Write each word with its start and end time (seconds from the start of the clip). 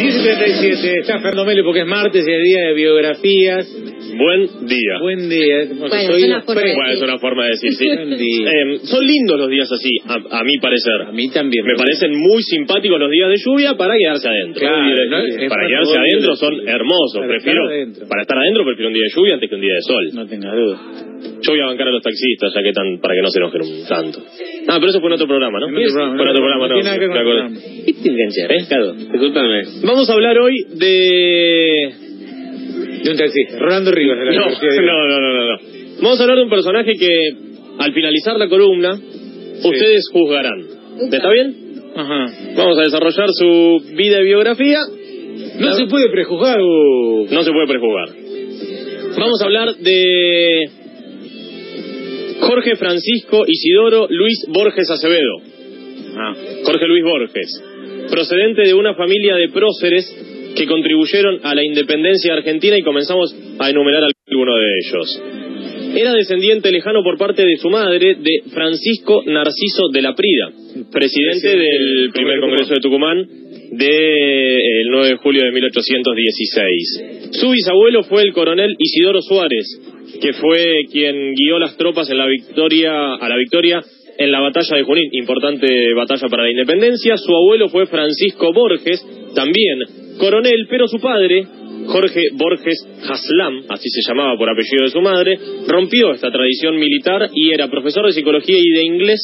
10 0.00 0.16
y 0.16 0.22
37, 0.22 0.94
está 1.00 1.18
Fernando 1.20 1.44
Melo 1.44 1.62
porque 1.62 1.80
es 1.80 1.86
martes 1.86 2.26
y 2.26 2.32
es 2.32 2.42
día 2.42 2.68
de 2.68 2.72
biografías. 2.72 3.68
Buen 4.16 4.66
día. 4.66 4.94
Buen 5.00 5.28
día. 5.28 5.56
Bueno, 5.78 5.94
es 6.16 6.24
una 6.24 6.42
forma 6.42 6.62
de 6.62 6.74
Bueno, 6.74 6.90
es 6.92 7.02
una 7.02 7.18
forma 7.18 7.44
de 7.44 7.50
decir, 7.50 7.72
sí. 7.74 7.86
Buen 7.86 8.16
día. 8.18 8.50
Eh, 8.50 8.78
son 8.84 9.06
lindos 9.06 9.38
los 9.38 9.48
días 9.50 9.70
así, 9.72 9.90
a, 10.06 10.40
a 10.40 10.44
mi 10.44 10.56
parecer. 10.58 11.02
A 11.06 11.12
mí 11.12 11.28
también. 11.30 11.64
Me 11.64 11.74
parecen 11.76 12.10
muy 12.18 12.42
simpáticos 12.42 12.98
los 12.98 13.10
días 13.10 13.28
de 13.28 13.36
lluvia 13.44 13.74
para 13.76 13.94
quedarse 13.96 14.28
adentro. 14.28 14.60
Claro, 14.60 15.02
Eh, 15.02 15.06
¿no? 15.08 15.48
Para 15.48 15.66
quedarse 15.68 15.96
adentro 15.98 16.36
son 16.36 16.68
hermosos. 16.68 17.16
Para 17.20 17.28
prefiero 17.28 17.70
estar. 17.70 18.08
Para 18.08 18.22
estar 18.22 18.38
adentro 18.38 18.64
prefiero 18.64 18.88
un 18.88 18.94
día 18.94 19.04
de 19.04 19.12
lluvia 19.14 19.34
antes 19.34 19.48
que 19.48 19.54
un 19.54 19.60
día 19.60 19.74
de 19.74 19.82
sol. 19.82 20.04
No 20.14 20.26
tengas 20.26 20.52
duda. 20.54 20.80
Yo 21.42 21.52
voy 21.52 21.60
a 21.60 21.66
bancar 21.66 21.88
a 21.88 21.90
los 21.92 22.02
taxistas 22.02 22.52
ya 22.54 22.62
que 22.62 22.72
tan, 22.72 22.98
para 23.00 23.14
que 23.14 23.20
no 23.22 23.28
se 23.30 23.38
enojen 23.38 23.62
un 23.62 23.86
tanto. 23.86 24.18
Ah, 24.68 24.76
pero 24.78 24.88
eso 24.90 25.00
fue 25.00 25.08
en 25.08 25.14
otro 25.14 25.26
programa, 25.26 25.58
¿no? 25.60 25.68
En 25.68 25.76
otro 25.76 25.92
programa, 25.92 26.16
Fue 26.16 26.24
en 26.24 26.30
otro 26.30 26.40
no, 26.40 26.46
programa, 26.48 26.68
no 26.68 26.68
no. 26.68 26.74
tiene 26.74 26.88
nada 26.88 26.98
que 26.98 27.00
ver 27.00 27.08
me 27.08 27.14
con 27.14 27.20
el 27.20 27.42
acuerdo. 27.42 27.60
programa. 27.60 27.84
¿Qué 27.86 27.92
te 27.92 28.08
enganché, 28.08 28.46
pescado? 28.48 28.92
Disculpame. 28.94 29.62
Vamos 29.84 30.10
a 30.10 30.12
hablar 30.14 30.38
hoy 30.38 30.54
de... 30.74 32.09
De 33.04 33.10
un 33.10 33.16
taxista. 33.16 33.58
Rolando 33.58 33.90
Rivas 33.92 34.18
de 34.18 34.24
la 34.26 34.32
No, 34.32 34.46
Universidad 34.46 34.72
de- 34.72 34.86
no, 34.86 35.06
no, 35.06 35.20
no, 35.20 35.46
no. 35.52 35.58
Vamos 36.02 36.18
a 36.20 36.22
hablar 36.22 36.36
de 36.38 36.44
un 36.44 36.50
personaje 36.50 36.92
que 36.98 37.08
al 37.78 37.92
finalizar 37.92 38.36
la 38.36 38.48
columna 38.48 38.90
ustedes 39.64 40.08
juzgarán. 40.12 40.66
¿Está 41.12 41.30
bien? 41.30 41.54
Ajá. 41.96 42.26
Vamos 42.56 42.78
a 42.78 42.82
desarrollar 42.82 43.28
su 43.32 43.82
vida 43.96 44.20
y 44.20 44.24
biografía. 44.24 44.78
No 45.58 45.72
se 45.74 45.86
puede 45.86 46.10
prejuzgar. 46.10 46.58
uh. 46.60 47.26
No 47.30 47.42
se 47.42 47.50
puede 47.52 47.66
prejuzgar. 47.66 48.08
Vamos 49.18 49.40
a 49.42 49.44
hablar 49.44 49.74
de 49.76 50.64
Jorge 52.40 52.76
Francisco 52.76 53.44
Isidoro 53.46 54.06
Luis 54.08 54.44
Borges 54.48 54.90
Acevedo. 54.90 55.36
Ah. 56.16 56.34
Jorge 56.64 56.86
Luis 56.86 57.04
Borges, 57.04 57.62
procedente 58.10 58.62
de 58.62 58.74
una 58.74 58.94
familia 58.94 59.36
de 59.36 59.48
próceres 59.48 60.04
que 60.56 60.66
contribuyeron 60.66 61.40
a 61.42 61.54
la 61.54 61.64
independencia 61.64 62.34
argentina 62.34 62.76
y 62.76 62.82
comenzamos 62.82 63.34
a 63.58 63.70
enumerar 63.70 64.04
algunos 64.04 64.54
de 64.56 64.78
ellos. 64.84 65.22
Era 65.96 66.14
descendiente 66.14 66.70
lejano 66.70 67.02
por 67.02 67.18
parte 67.18 67.44
de 67.44 67.56
su 67.56 67.68
madre 67.68 68.14
de 68.14 68.42
Francisco 68.52 69.24
Narciso 69.26 69.88
de 69.92 70.02
la 70.02 70.14
Prida, 70.14 70.52
presidente 70.92 71.48
del 71.56 72.10
primer 72.12 72.38
Congreso 72.38 72.50
Congreso 72.60 72.74
de 72.74 72.80
Tucumán 72.80 73.26
del 73.72 74.88
9 74.90 75.08
de 75.08 75.16
julio 75.16 75.42
de 75.44 75.52
1816. 75.52 77.30
Su 77.32 77.50
bisabuelo 77.50 78.04
fue 78.04 78.22
el 78.22 78.32
coronel 78.32 78.74
Isidoro 78.78 79.20
Suárez, 79.20 79.66
que 80.20 80.32
fue 80.34 80.82
quien 80.92 81.34
guió 81.34 81.58
las 81.58 81.76
tropas 81.76 82.08
en 82.10 82.18
la 82.18 82.26
victoria 82.26 83.14
a 83.14 83.28
la 83.28 83.36
victoria 83.36 83.80
en 84.18 84.30
la 84.30 84.40
batalla 84.40 84.76
de 84.76 84.82
Junín, 84.82 85.08
importante 85.12 85.94
batalla 85.94 86.28
para 86.28 86.44
la 86.44 86.50
independencia. 86.50 87.16
Su 87.16 87.34
abuelo 87.34 87.68
fue 87.68 87.86
Francisco 87.86 88.52
Borges, 88.52 89.04
también 89.34 89.78
coronel, 90.20 90.66
pero 90.68 90.86
su 90.86 91.00
padre, 91.00 91.46
Jorge 91.86 92.22
Borges 92.34 92.86
Haslam, 93.08 93.64
así 93.68 93.88
se 93.88 94.08
llamaba 94.08 94.36
por 94.36 94.50
apellido 94.50 94.84
de 94.84 94.90
su 94.90 95.00
madre, 95.00 95.38
rompió 95.66 96.12
esta 96.12 96.30
tradición 96.30 96.76
militar 96.76 97.30
y 97.34 97.52
era 97.52 97.68
profesor 97.68 98.06
de 98.06 98.12
psicología 98.12 98.58
y 98.58 98.70
de 98.70 98.84
inglés 98.84 99.20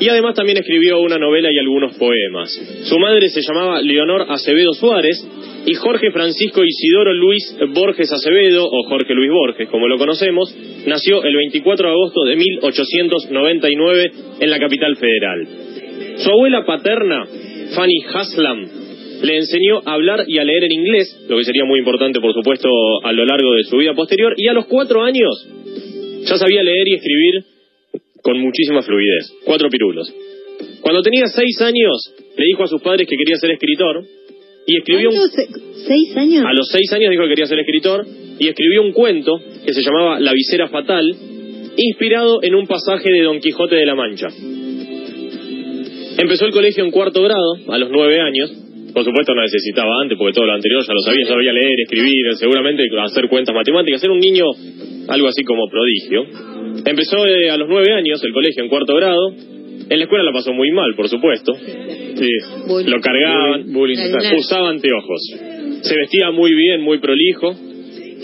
y 0.00 0.08
además 0.08 0.34
también 0.34 0.58
escribió 0.58 0.98
una 1.00 1.18
novela 1.18 1.50
y 1.52 1.58
algunos 1.58 1.94
poemas. 1.96 2.50
Su 2.84 2.98
madre 2.98 3.28
se 3.28 3.42
llamaba 3.42 3.82
Leonor 3.82 4.26
Acevedo 4.30 4.72
Suárez 4.72 5.22
y 5.66 5.74
Jorge 5.74 6.10
Francisco 6.10 6.62
Isidoro 6.64 7.12
Luis 7.12 7.54
Borges 7.74 8.10
Acevedo, 8.10 8.64
o 8.64 8.82
Jorge 8.88 9.12
Luis 9.14 9.30
Borges 9.30 9.68
como 9.68 9.88
lo 9.88 9.98
conocemos, 9.98 10.54
nació 10.86 11.22
el 11.22 11.36
24 11.36 11.86
de 11.86 11.92
agosto 11.92 12.24
de 12.24 12.36
1899 12.36 14.12
en 14.40 14.50
la 14.50 14.58
capital 14.58 14.96
federal. 14.96 15.48
Su 16.16 16.30
abuela 16.30 16.64
paterna, 16.64 17.26
Fanny 17.74 18.02
Haslam, 18.12 18.79
le 19.22 19.36
enseñó 19.36 19.82
a 19.84 19.94
hablar 19.94 20.24
y 20.26 20.38
a 20.38 20.44
leer 20.44 20.64
en 20.64 20.72
inglés, 20.72 21.26
lo 21.28 21.36
que 21.36 21.44
sería 21.44 21.64
muy 21.64 21.78
importante, 21.78 22.20
por 22.20 22.32
supuesto, 22.32 22.68
a 23.04 23.12
lo 23.12 23.24
largo 23.24 23.54
de 23.54 23.64
su 23.64 23.76
vida 23.76 23.94
posterior, 23.94 24.34
y 24.36 24.48
a 24.48 24.52
los 24.52 24.66
cuatro 24.66 25.02
años 25.02 25.46
ya 26.26 26.36
sabía 26.36 26.62
leer 26.62 26.88
y 26.88 26.94
escribir 26.94 27.44
con 28.22 28.38
muchísima 28.38 28.82
fluidez. 28.82 29.32
Cuatro 29.44 29.68
pirulos. 29.68 30.12
Cuando 30.80 31.02
tenía 31.02 31.26
seis 31.26 31.60
años, 31.60 32.14
le 32.36 32.44
dijo 32.46 32.64
a 32.64 32.66
sus 32.66 32.82
padres 32.82 33.06
que 33.08 33.16
quería 33.16 33.36
ser 33.36 33.50
escritor, 33.52 34.04
y 34.66 34.78
escribió 34.78 35.10
un... 35.10 35.16
¿Seis 35.86 36.16
años? 36.16 36.44
A 36.46 36.52
los 36.52 36.68
seis 36.70 36.92
años 36.92 37.10
dijo 37.10 37.22
que 37.24 37.30
quería 37.30 37.46
ser 37.46 37.58
escritor 37.58 38.06
y 38.38 38.48
escribió 38.48 38.82
un 38.82 38.92
cuento 38.92 39.40
que 39.64 39.72
se 39.72 39.82
llamaba 39.82 40.20
La 40.20 40.32
visera 40.32 40.68
fatal, 40.68 41.14
inspirado 41.76 42.40
en 42.42 42.54
un 42.54 42.66
pasaje 42.66 43.10
de 43.10 43.22
Don 43.22 43.40
Quijote 43.40 43.76
de 43.76 43.86
la 43.86 43.94
Mancha. 43.94 44.28
Empezó 46.18 46.46
el 46.46 46.52
colegio 46.52 46.84
en 46.84 46.90
cuarto 46.90 47.22
grado, 47.22 47.56
a 47.68 47.78
los 47.78 47.90
nueve 47.90 48.20
años. 48.20 48.52
Por 48.92 49.04
supuesto 49.04 49.34
no 49.34 49.42
necesitaba 49.42 50.02
antes, 50.02 50.18
porque 50.18 50.32
todo 50.32 50.46
lo 50.46 50.52
anterior 50.52 50.82
ya 50.86 50.92
lo 50.92 51.00
sabía, 51.00 51.22
ya 51.24 51.32
sabía 51.32 51.52
leer, 51.52 51.80
escribir, 51.80 52.34
seguramente 52.34 52.84
hacer 53.02 53.28
cuentas 53.28 53.54
matemáticas. 53.54 54.02
Era 54.02 54.12
un 54.12 54.20
niño 54.20 54.44
algo 55.08 55.28
así 55.28 55.42
como 55.44 55.68
prodigio. 55.68 56.24
Empezó 56.84 57.26
eh, 57.26 57.50
a 57.50 57.56
los 57.56 57.68
nueve 57.68 57.92
años 57.92 58.22
el 58.24 58.32
colegio 58.32 58.62
en 58.62 58.68
cuarto 58.68 58.94
grado. 58.96 59.30
En 59.30 59.98
la 59.98 60.04
escuela 60.04 60.24
la 60.24 60.32
pasó 60.32 60.52
muy 60.52 60.70
mal, 60.70 60.94
por 60.94 61.08
supuesto. 61.08 61.52
Sí, 61.54 62.30
lo 62.86 63.00
cargaban, 63.00 63.72
Bullying, 63.72 63.96
bullying 63.96 64.38
usaba 64.38 64.68
anteojos. 64.68 65.20
Se 65.82 65.96
vestía 65.96 66.30
muy 66.30 66.54
bien, 66.54 66.80
muy 66.80 66.98
prolijo. 66.98 67.54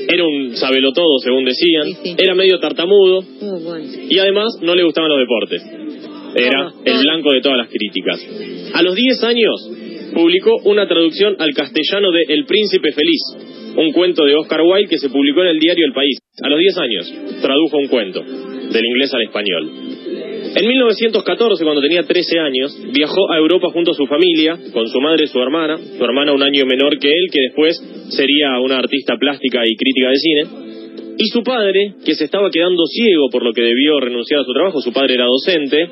Era 0.08 0.24
un 0.24 0.54
sabelotodo, 0.54 1.18
según 1.24 1.44
decían. 1.44 1.86
Sí, 1.86 1.96
sí. 2.02 2.16
Era 2.18 2.34
medio 2.34 2.60
tartamudo. 2.60 3.22
Bueno. 3.40 3.84
Y 4.08 4.18
además 4.18 4.58
no 4.62 4.74
le 4.74 4.84
gustaban 4.84 5.10
los 5.10 5.18
deportes. 5.18 5.62
Era 6.36 6.72
el 6.84 6.98
blanco 6.98 7.32
de 7.32 7.40
todas 7.40 7.58
las 7.58 7.68
críticas. 7.68 8.20
A 8.74 8.82
los 8.82 8.94
10 8.94 9.24
años 9.24 9.70
publicó 10.16 10.56
una 10.64 10.88
traducción 10.88 11.36
al 11.38 11.52
castellano 11.52 12.10
de 12.10 12.24
El 12.32 12.46
Príncipe 12.46 12.90
Feliz, 12.92 13.20
un 13.76 13.92
cuento 13.92 14.24
de 14.24 14.34
Oscar 14.34 14.62
Wilde 14.62 14.88
que 14.88 14.96
se 14.96 15.10
publicó 15.10 15.42
en 15.42 15.48
el 15.48 15.58
diario 15.58 15.84
El 15.84 15.92
País. 15.92 16.16
A 16.42 16.48
los 16.48 16.58
10 16.58 16.78
años 16.78 17.14
tradujo 17.42 17.76
un 17.76 17.88
cuento 17.88 18.22
del 18.22 18.84
inglés 18.86 19.12
al 19.12 19.22
español. 19.24 19.70
En 20.56 20.66
1914, 20.66 21.64
cuando 21.64 21.82
tenía 21.82 22.02
13 22.02 22.38
años, 22.38 22.80
viajó 22.94 23.30
a 23.30 23.36
Europa 23.36 23.68
junto 23.74 23.90
a 23.90 23.94
su 23.94 24.06
familia, 24.06 24.58
con 24.72 24.88
su 24.88 24.98
madre 25.00 25.24
y 25.24 25.26
su 25.26 25.38
hermana, 25.38 25.76
su 25.76 26.02
hermana 26.02 26.32
un 26.32 26.42
año 26.42 26.64
menor 26.64 26.98
que 26.98 27.08
él, 27.08 27.28
que 27.30 27.42
después 27.52 27.76
sería 28.08 28.58
una 28.64 28.78
artista 28.78 29.18
plástica 29.20 29.60
y 29.66 29.76
crítica 29.76 30.08
de 30.08 30.16
cine, 30.16 30.42
y 31.18 31.28
su 31.28 31.42
padre, 31.42 31.96
que 32.06 32.14
se 32.14 32.24
estaba 32.24 32.48
quedando 32.50 32.86
ciego 32.86 33.28
por 33.30 33.42
lo 33.42 33.52
que 33.52 33.60
debió 33.60 34.00
renunciar 34.00 34.40
a 34.40 34.44
su 34.44 34.52
trabajo, 34.54 34.80
su 34.80 34.94
padre 34.94 35.14
era 35.14 35.26
docente, 35.26 35.88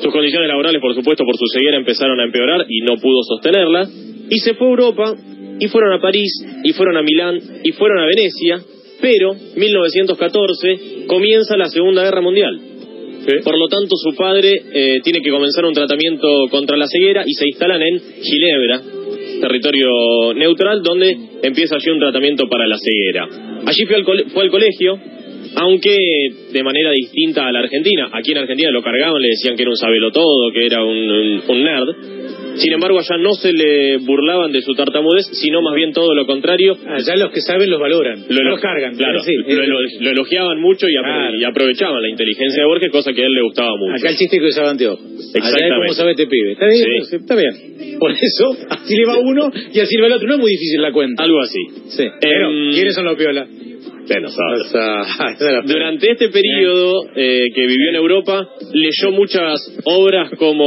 sus 0.00 0.12
condiciones 0.12 0.48
laborales, 0.48 0.80
por 0.80 0.94
supuesto, 0.94 1.24
por 1.24 1.36
su 1.36 1.46
ceguera 1.52 1.76
empezaron 1.76 2.18
a 2.20 2.24
empeorar 2.24 2.66
y 2.68 2.80
no 2.80 2.96
pudo 2.96 3.22
sostenerla, 3.22 3.88
y 4.30 4.38
se 4.38 4.54
fue 4.54 4.66
a 4.66 4.70
Europa, 4.70 5.14
y 5.60 5.68
fueron 5.68 5.92
a 5.92 6.00
París, 6.00 6.30
y 6.64 6.72
fueron 6.72 6.96
a 6.96 7.02
Milán, 7.02 7.40
y 7.64 7.72
fueron 7.72 7.98
a 7.98 8.06
Venecia, 8.06 8.60
pero 9.00 9.34
1914 9.56 11.06
comienza 11.06 11.56
la 11.56 11.68
Segunda 11.68 12.02
Guerra 12.02 12.20
Mundial. 12.20 12.60
Por 13.44 13.58
lo 13.58 13.68
tanto, 13.68 13.94
su 13.96 14.16
padre 14.16 14.62
eh, 14.72 15.00
tiene 15.02 15.20
que 15.20 15.30
comenzar 15.30 15.64
un 15.66 15.74
tratamiento 15.74 16.26
contra 16.50 16.76
la 16.76 16.86
ceguera 16.86 17.24
y 17.26 17.34
se 17.34 17.46
instalan 17.46 17.82
en 17.82 18.00
Ginebra, 18.22 18.80
territorio 19.40 20.32
neutral, 20.34 20.82
donde 20.82 21.14
empieza 21.42 21.76
allí 21.76 21.90
un 21.90 21.98
tratamiento 21.98 22.48
para 22.48 22.66
la 22.66 22.78
ceguera. 22.78 23.28
Allí 23.66 23.84
fue 23.84 23.96
al, 23.96 24.04
fue 24.30 24.44
al 24.44 24.50
colegio, 24.50 24.98
aunque 25.56 25.96
de 26.52 26.62
manera 26.62 26.90
distinta 26.92 27.46
a 27.46 27.52
la 27.52 27.60
Argentina. 27.60 28.08
Aquí 28.12 28.32
en 28.32 28.38
Argentina 28.38 28.70
lo 28.70 28.82
cargaban, 28.82 29.20
le 29.20 29.28
decían 29.28 29.56
que 29.56 29.62
era 29.62 29.70
un 29.70 29.76
sabelotodo, 29.76 30.50
que 30.52 30.66
era 30.66 30.82
un, 30.84 30.96
un- 31.10 31.42
un 31.48 31.62
nerd. 31.64 31.88
Sin 32.56 32.72
embargo, 32.72 32.98
allá 32.98 33.16
no 33.18 33.34
se 33.34 33.52
le 33.52 33.98
burlaban 33.98 34.50
de 34.50 34.62
su 34.62 34.74
tartamudez, 34.74 35.26
sino 35.32 35.62
más 35.62 35.76
bien 35.76 35.92
todo 35.92 36.12
lo 36.12 36.26
contrario. 36.26 36.76
Allá 36.88 37.14
los 37.14 37.30
que 37.30 37.40
saben 37.40 37.70
los 37.70 37.78
valoran. 37.78 38.18
Lo, 38.28 38.34
no 38.34 38.40
elo- 38.40 38.50
los 38.50 38.60
cargan. 38.60 38.96
Claro, 38.96 39.20
Sí, 39.22 39.32
lo, 39.46 39.62
elo- 39.62 39.78
lo 40.00 40.10
elogiaban 40.10 40.60
mucho 40.60 40.88
y, 40.88 40.94
apro- 40.94 41.02
Claro. 41.04 41.36
y 41.36 41.44
aprovechaban 41.44 42.02
la 42.02 42.08
inteligencia 42.08 42.62
de 42.62 42.66
Borges, 42.68 42.90
cosa 42.90 43.12
que 43.12 43.22
a 43.22 43.26
él 43.26 43.32
le 43.32 43.42
gustaba 43.42 43.70
mucho. 43.78 43.94
Acá 43.94 44.10
el 44.10 44.16
chiste 44.16 44.38
que 44.38 44.46
usaba 44.46 44.70
anteojos. 44.70 45.00
Allá 45.04 45.14
es 45.20 45.34
Exactamente. 45.36 45.76
como 45.86 45.92
sabe 45.94 46.10
este 46.12 46.26
pibe. 46.26 46.52
Está 46.52 46.66
bien, 46.66 47.04
Sí. 47.04 47.16
está 47.16 47.34
bien. 47.36 47.98
Por 48.00 48.10
eso, 48.10 48.56
así 48.70 48.96
le 48.96 49.06
va 49.06 49.18
uno 49.18 49.52
y 49.72 49.78
así 49.80 49.94
le 49.96 50.00
va 50.02 50.06
el 50.08 50.12
otro. 50.14 50.26
No 50.28 50.34
es 50.34 50.40
muy 50.40 50.50
difícil 50.50 50.82
la 50.82 50.90
cuenta. 50.92 51.22
Algo 51.22 51.38
así. 51.40 51.58
Sí. 51.90 52.04
Pero, 52.20 52.48
Em, 52.50 52.72
¿quiénes 52.72 52.94
son 52.94 53.04
los 53.04 53.16
piolas? 53.16 53.48
Usted 54.08 54.22
no 54.22 54.30
sabe. 54.30 54.56
Durante 55.66 56.10
este 56.10 56.30
periodo 56.30 56.94
eh, 57.14 57.48
que 57.54 57.66
vivió 57.66 57.90
en 57.90 57.96
Europa, 57.96 58.48
leyó 58.72 59.10
muchas 59.12 59.60
obras 59.84 60.30
como 60.38 60.66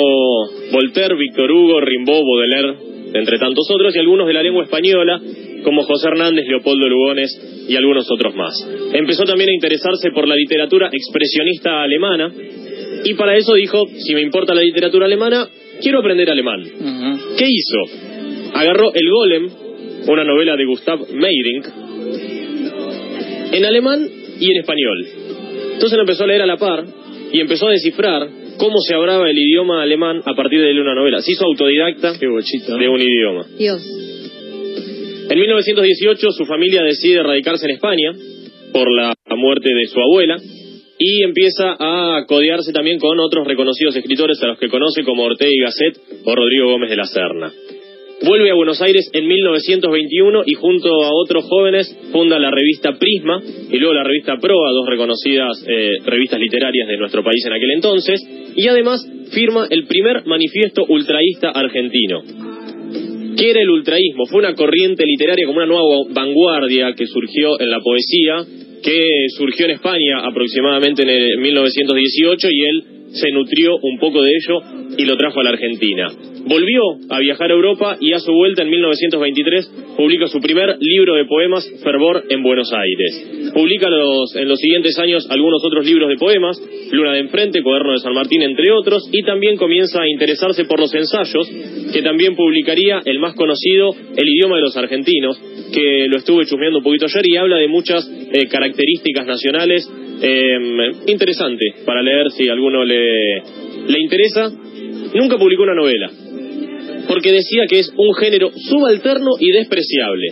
Voltaire, 0.71 1.15
Víctor 1.15 1.51
Hugo, 1.51 1.81
Rimbaud, 1.81 2.21
Baudelaire, 2.21 2.75
entre 3.15 3.39
tantos 3.39 3.67
otros, 3.71 3.95
y 3.95 3.99
algunos 3.99 4.27
de 4.27 4.33
la 4.33 4.43
lengua 4.43 4.63
española, 4.63 5.19
como 5.63 5.81
José 5.83 6.09
Hernández, 6.09 6.45
Leopoldo 6.47 6.87
Lugones 6.87 7.65
y 7.67 7.75
algunos 7.75 8.05
otros 8.11 8.35
más. 8.35 8.53
Empezó 8.93 9.23
también 9.23 9.49
a 9.49 9.53
interesarse 9.53 10.11
por 10.11 10.27
la 10.27 10.35
literatura 10.35 10.91
expresionista 10.91 11.81
alemana, 11.81 12.31
y 13.03 13.15
para 13.15 13.35
eso 13.35 13.55
dijo, 13.55 13.87
si 13.87 14.13
me 14.13 14.21
importa 14.21 14.53
la 14.53 14.61
literatura 14.61 15.07
alemana, 15.07 15.47
quiero 15.81 15.99
aprender 15.99 16.29
alemán. 16.29 16.61
¿Qué 17.39 17.47
hizo? 17.49 18.53
Agarró 18.53 18.93
El 18.93 19.09
Golem, 19.09 19.49
una 20.07 20.23
novela 20.23 20.55
de 20.55 20.65
Gustav 20.65 20.99
Meyrink, 21.11 21.65
en 23.51 23.65
alemán 23.65 24.07
y 24.39 24.51
en 24.51 24.57
español. 24.57 25.07
Entonces 25.73 25.93
lo 25.97 26.01
empezó 26.01 26.23
a 26.23 26.27
leer 26.27 26.41
a 26.41 26.45
la 26.45 26.57
par 26.57 26.85
y 27.31 27.39
empezó 27.39 27.67
a 27.67 27.71
descifrar 27.71 28.27
cómo 28.57 28.79
se 28.87 28.93
hablaba 28.93 29.29
el 29.29 29.37
idioma 29.37 29.81
alemán 29.81 30.21
a 30.25 30.35
partir 30.35 30.59
de 30.59 30.65
leer 30.65 30.81
una 30.81 30.95
novela. 30.95 31.21
Se 31.21 31.31
hizo 31.31 31.45
autodidacta 31.45 32.13
Qué 32.19 32.27
bochito. 32.27 32.73
¿no? 32.73 32.77
de 32.77 32.89
un 32.89 33.01
idioma. 33.01 33.45
Dios. 33.57 33.81
En 35.29 35.39
1918 35.39 36.31
su 36.31 36.45
familia 36.45 36.83
decide 36.83 37.23
radicarse 37.23 37.65
en 37.65 37.71
España 37.71 38.11
por 38.73 38.91
la 38.91 39.15
muerte 39.35 39.73
de 39.73 39.85
su 39.87 39.99
abuela 39.99 40.37
y 41.03 41.23
empieza 41.23 41.75
a 41.79 42.25
codearse 42.27 42.71
también 42.71 42.99
con 42.99 43.19
otros 43.19 43.47
reconocidos 43.47 43.95
escritores 43.95 44.41
a 44.43 44.47
los 44.47 44.59
que 44.59 44.69
conoce 44.69 45.03
como 45.03 45.23
Ortega 45.23 45.49
y 45.51 45.59
Gasset 45.59 45.97
o 46.25 46.35
Rodrigo 46.35 46.69
Gómez 46.71 46.89
de 46.89 46.95
la 46.95 47.05
Serna. 47.05 47.51
Vuelve 48.23 48.51
a 48.51 48.53
Buenos 48.53 48.79
Aires 48.83 49.09
en 49.13 49.27
1921 49.27 50.43
y 50.45 50.53
junto 50.53 50.89
a 51.03 51.09
otros 51.11 51.43
jóvenes 51.43 51.87
funda 52.11 52.37
la 52.37 52.51
revista 52.51 52.93
Prisma 52.99 53.41
y 53.71 53.77
luego 53.77 53.95
la 53.95 54.03
revista 54.03 54.37
Proa, 54.37 54.71
dos 54.71 54.85
reconocidas 54.87 55.65
eh, 55.67 55.93
revistas 56.05 56.39
literarias 56.39 56.87
de 56.87 56.97
nuestro 56.97 57.23
país 57.23 57.43
en 57.47 57.53
aquel 57.53 57.71
entonces, 57.71 58.21
y 58.55 58.67
además 58.67 59.03
firma 59.33 59.65
el 59.67 59.87
primer 59.87 60.23
manifiesto 60.27 60.85
ultraísta 60.87 61.49
argentino. 61.49 62.21
¿Qué 63.37 63.49
era 63.49 63.61
el 63.61 63.69
ultraísmo? 63.71 64.27
Fue 64.27 64.39
una 64.39 64.53
corriente 64.53 65.03
literaria 65.03 65.47
como 65.47 65.57
una 65.57 65.65
nueva 65.65 66.05
vanguardia 66.13 66.93
que 66.93 67.07
surgió 67.07 67.59
en 67.59 67.71
la 67.71 67.79
poesía, 67.79 68.45
que 68.83 69.07
surgió 69.35 69.65
en 69.65 69.71
España 69.71 70.19
aproximadamente 70.23 71.01
en 71.01 71.09
el 71.09 71.37
1918 71.39 72.47
y 72.51 72.61
él 72.61 73.00
se 73.13 73.31
nutrió 73.31 73.77
un 73.81 73.97
poco 73.99 74.21
de 74.21 74.31
ello 74.31 74.61
y 74.97 75.05
lo 75.05 75.17
trajo 75.17 75.39
a 75.39 75.43
la 75.43 75.51
Argentina. 75.51 76.07
Volvió 76.45 76.81
a 77.09 77.19
viajar 77.19 77.51
a 77.51 77.53
Europa 77.53 77.97
y 77.99 78.13
a 78.13 78.19
su 78.19 78.31
vuelta 78.33 78.63
en 78.63 78.69
1923 78.69 79.95
publica 79.95 80.27
su 80.27 80.39
primer 80.39 80.77
libro 80.79 81.15
de 81.15 81.25
poemas, 81.25 81.63
Fervor 81.83 82.23
en 82.29 82.41
Buenos 82.41 82.71
Aires. 82.73 83.51
Publica 83.53 83.89
los, 83.89 84.35
en 84.35 84.47
los 84.47 84.59
siguientes 84.59 84.97
años 84.97 85.27
algunos 85.29 85.63
otros 85.63 85.85
libros 85.85 86.09
de 86.09 86.17
poemas, 86.17 86.59
Luna 86.91 87.13
de 87.13 87.19
Enfrente, 87.19 87.61
Cuaderno 87.61 87.91
de 87.91 87.99
San 87.99 88.13
Martín, 88.13 88.41
entre 88.41 88.71
otros, 88.71 89.07
y 89.11 89.23
también 89.23 89.57
comienza 89.57 90.01
a 90.01 90.09
interesarse 90.09 90.65
por 90.65 90.79
los 90.79 90.93
ensayos, 90.93 91.47
que 91.93 92.01
también 92.01 92.35
publicaría 92.35 93.01
el 93.05 93.19
más 93.19 93.35
conocido, 93.35 93.91
El 94.17 94.27
idioma 94.27 94.55
de 94.55 94.61
los 94.63 94.77
argentinos, 94.77 95.39
que 95.71 96.07
lo 96.09 96.17
estuve 96.17 96.45
chusmeando 96.45 96.79
un 96.79 96.83
poquito 96.83 97.05
ayer 97.05 97.23
y 97.27 97.37
habla 97.37 97.57
de 97.57 97.67
muchas 97.67 98.07
eh, 98.09 98.47
características 98.47 99.25
nacionales 99.25 99.89
eh, 100.21 100.57
interesante 101.07 101.65
para 101.85 102.01
leer 102.01 102.31
si 102.31 102.49
a 102.49 102.53
alguno 102.53 102.83
le, 102.83 103.41
le 103.87 103.99
interesa. 103.99 104.51
Nunca 105.13 105.37
publicó 105.37 105.63
una 105.63 105.75
novela, 105.75 106.09
porque 107.07 107.31
decía 107.31 107.63
que 107.67 107.79
es 107.79 107.91
un 107.97 108.13
género 108.15 108.51
subalterno 108.55 109.31
y 109.39 109.51
despreciable. 109.51 110.27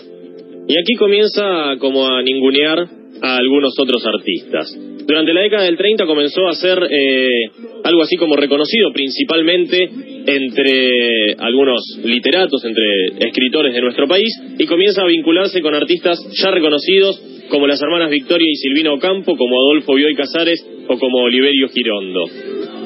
Y 0.67 0.77
aquí 0.77 0.93
comienza 0.97 1.75
como 1.79 2.07
a 2.07 2.21
ningunear 2.21 2.87
a 3.21 3.37
algunos 3.37 3.73
otros 3.79 4.05
artistas. 4.05 4.88
Durante 5.09 5.33
la 5.33 5.41
década 5.41 5.63
del 5.63 5.75
30 5.75 6.05
comenzó 6.05 6.47
a 6.47 6.53
ser 6.53 6.77
eh, 6.87 7.49
algo 7.83 8.03
así 8.03 8.15
como 8.15 8.35
reconocido 8.35 8.91
principalmente 8.93 9.89
entre 10.27 11.33
algunos 11.39 11.81
literatos, 12.03 12.63
entre 12.63 12.83
escritores 13.17 13.73
de 13.73 13.81
nuestro 13.81 14.07
país, 14.07 14.29
y 14.59 14.67
comienza 14.67 15.01
a 15.01 15.07
vincularse 15.07 15.61
con 15.61 15.73
artistas 15.73 16.19
ya 16.39 16.51
reconocidos 16.51 17.19
como 17.49 17.65
las 17.65 17.81
hermanas 17.81 18.11
Victoria 18.11 18.47
y 18.47 18.55
Silvina 18.57 18.93
Ocampo, 18.93 19.35
como 19.35 19.55
Adolfo 19.59 19.95
Bioy 19.95 20.13
Casares 20.13 20.63
o 20.87 20.99
como 20.99 21.23
Oliverio 21.23 21.69
Girondo. 21.69 22.25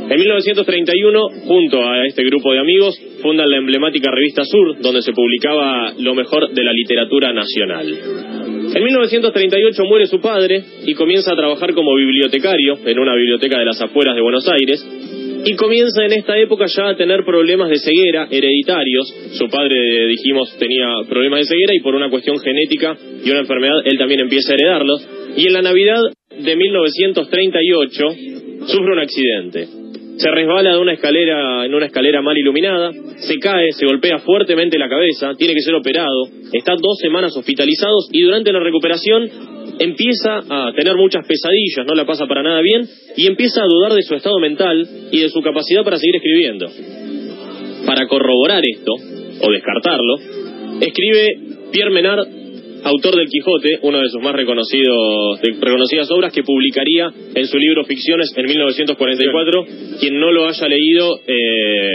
En 0.10 0.20
1931, 0.20 1.30
junto 1.46 1.88
a 1.88 2.06
este 2.06 2.24
grupo 2.26 2.52
de 2.52 2.60
amigos, 2.60 3.00
fundan 3.22 3.50
la 3.50 3.58
emblemática 3.58 4.12
revista 4.12 4.44
Sur, 4.44 4.78
donde 4.82 5.02
se 5.02 5.14
publicaba 5.14 5.94
lo 5.98 6.14
mejor 6.14 6.52
de 6.52 6.62
la 6.62 6.74
literatura 6.74 7.32
nacional. 7.32 7.88
En 8.76 8.84
1938 8.84 9.84
muere 9.86 10.08
su 10.08 10.20
padre 10.20 10.62
y 10.86 10.94
comienza 10.94 11.32
a 11.32 11.38
trabajar 11.38 11.74
como 11.74 11.96
bibliotecario 11.96 12.80
en 12.86 13.00
una 13.00 13.16
biblioteca 13.16 13.58
de 13.58 13.66
las 13.66 13.82
afueras 13.82 14.16
de 14.16 14.22
Buenos 14.22 14.46
Aires. 14.50 14.86
Y 15.46 15.56
comienza 15.56 16.06
en 16.06 16.14
esta 16.14 16.38
época 16.38 16.66
ya 16.68 16.90
a 16.90 16.96
tener 16.96 17.24
problemas 17.24 17.70
de 17.70 17.78
ceguera 17.78 18.28
hereditarios. 18.30 19.08
Su 19.34 19.48
padre, 19.48 20.08
dijimos, 20.08 20.54
tenía 20.58 20.88
problemas 21.08 21.40
de 21.40 21.46
ceguera 21.46 21.74
y 21.76 21.80
por 21.80 21.96
una 21.96 22.10
cuestión 22.10 22.40
genética 22.40 22.98
y 23.24 23.30
una 23.30 23.40
enfermedad 23.40 23.80
él 23.86 23.98
también 23.98 24.20
empieza 24.20 24.52
a 24.52 24.56
heredarlos. 24.56 25.08
Y 25.38 25.48
en 25.48 25.54
la 25.54 25.62
Navidad 25.62 26.02
de 26.30 26.56
1938 26.56 28.04
sufre 28.68 28.92
un 28.92 29.00
accidente 29.00 29.83
se 30.18 30.30
resbala 30.30 30.74
de 30.74 30.80
una 30.80 30.94
escalera 30.94 31.66
en 31.66 31.74
una 31.74 31.86
escalera 31.86 32.22
mal 32.22 32.38
iluminada, 32.38 32.92
se 33.18 33.40
cae, 33.40 33.72
se 33.72 33.86
golpea 33.86 34.20
fuertemente 34.20 34.78
la 34.78 34.90
cabeza, 34.90 35.34
tiene 35.38 35.54
que 35.54 35.62
ser 35.62 35.76
operado, 35.76 36.26
está 36.52 36.74
dos 36.74 36.98
semanas 37.02 37.36
hospitalizados 37.36 38.10
y 38.12 38.22
durante 38.22 38.52
la 38.52 38.60
recuperación 38.60 39.30
empieza 39.80 40.40
a 40.50 40.72
tener 40.74 40.96
muchas 40.96 41.26
pesadillas, 41.26 41.86
no 41.88 41.96
la 41.96 42.06
pasa 42.06 42.28
para 42.28 42.44
nada 42.44 42.62
bien 42.62 42.88
y 43.18 43.28
empieza 43.28 43.62
a 43.62 43.68
dudar 43.68 43.94
de 43.94 44.04
su 44.04 44.16
estado 44.16 44.40
mental 44.40 44.88
y 45.12 45.20
de 45.20 45.30
su 45.30 45.42
capacidad 45.42 45.84
para 45.84 45.98
seguir 45.98 46.16
escribiendo. 46.18 46.68
Para 47.86 48.08
corroborar 48.08 48.62
esto, 48.64 48.94
o 49.42 49.52
descartarlo, 49.52 50.16
escribe 50.80 51.38
Pierre 51.72 51.92
Menard 51.92 52.43
autor 52.84 53.16
del 53.16 53.28
Quijote, 53.28 53.80
una 53.82 54.00
de 54.00 54.10
sus 54.10 54.22
más 54.22 54.36
reconocidos, 54.36 55.42
de, 55.42 55.56
reconocidas 55.60 56.10
obras 56.12 56.34
que 56.34 56.44
publicaría 56.44 57.12
en 57.36 57.48
su 57.48 57.58
libro 57.58 57.84
Ficciones 57.86 58.32
en 58.36 58.46
1944. 58.46 59.66
Quien 60.00 60.20
no 60.20 60.32
lo 60.32 60.48
haya 60.48 60.68
leído 60.68 61.20
eh, 61.26 61.90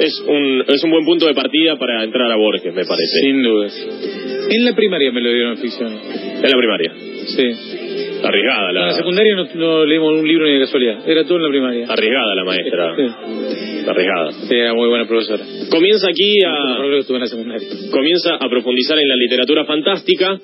es, 0.00 0.24
un, 0.26 0.64
es 0.66 0.82
un 0.84 0.90
buen 0.90 1.04
punto 1.04 1.26
de 1.26 1.34
partida 1.34 1.76
para 1.76 2.04
entrar 2.04 2.30
a 2.30 2.36
Borges, 2.36 2.74
me 2.74 2.84
parece. 2.84 3.20
Sin 3.20 3.42
dudas. 3.42 4.48
En 4.50 4.64
la 4.64 4.74
primaria 4.74 5.12
me 5.12 5.20
lo 5.20 5.30
dieron 5.30 5.52
en 5.52 5.58
ficción. 5.58 5.92
En 5.92 6.42
la 6.42 6.56
primaria. 6.56 6.92
Sí. 7.26 7.78
Arriesgada 8.22 8.72
la... 8.72 8.80
En 8.80 8.86
la 8.86 8.92
secundaria 8.94 9.34
no, 9.36 9.44
no 9.54 9.84
leímos 9.84 10.18
un 10.18 10.26
libro 10.26 10.46
ni 10.46 10.54
de 10.54 10.60
casualidad. 10.60 11.08
Era 11.08 11.24
todo 11.24 11.36
en 11.36 11.44
la 11.44 11.50
primaria. 11.50 11.86
Arriesgada 11.88 12.34
la 12.34 12.44
maestra. 12.44 12.96
Sí. 12.96 13.67
Arriesgada. 13.88 14.32
Sí, 14.48 14.54
era 14.54 14.74
muy 14.74 14.88
buena 14.88 15.06
profesora. 15.06 15.44
Comienza 15.70 16.08
aquí 16.08 16.34
a... 16.44 16.76
Creo 16.78 16.90
que 16.90 16.98
estuve 17.00 17.16
en 17.16 17.22
la 17.22 17.26
secundaria. 17.28 17.68
comienza 17.90 18.34
a 18.34 18.48
profundizar 18.48 18.98
en 18.98 19.08
la 19.08 19.16
literatura 19.16 19.64
fantástica, 19.64 20.38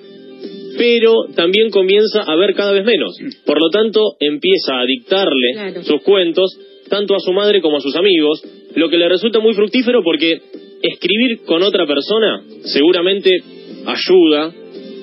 pero 0.79 1.13
también 1.37 1.71
comienza 1.71 2.23
a 2.23 2.35
ver 2.37 2.55
cada 2.55 2.73
vez 2.73 2.85
menos. 2.85 3.17
Por 3.47 3.61
lo 3.61 3.69
tanto, 3.71 4.01
empieza 4.21 4.81
a 4.81 4.85
dictarle 4.87 5.53
Claro. 5.53 5.83
sus 5.85 6.03
cuentos 6.03 6.59
tanto 6.89 7.15
a 7.15 7.21
su 7.21 7.33
madre 7.33 7.61
como 7.61 7.79
a 7.79 7.81
sus 7.81 7.97
amigos, 7.97 8.43
lo 8.75 8.89
que 8.91 8.99
le 8.99 9.09
resulta 9.09 9.41
muy 9.41 9.55
fructífero 9.55 10.03
porque 10.03 10.39
escribir 10.83 11.41
con 11.47 11.63
otra 11.63 11.87
persona 11.87 12.43
seguramente 12.65 13.31
ayuda 13.87 14.53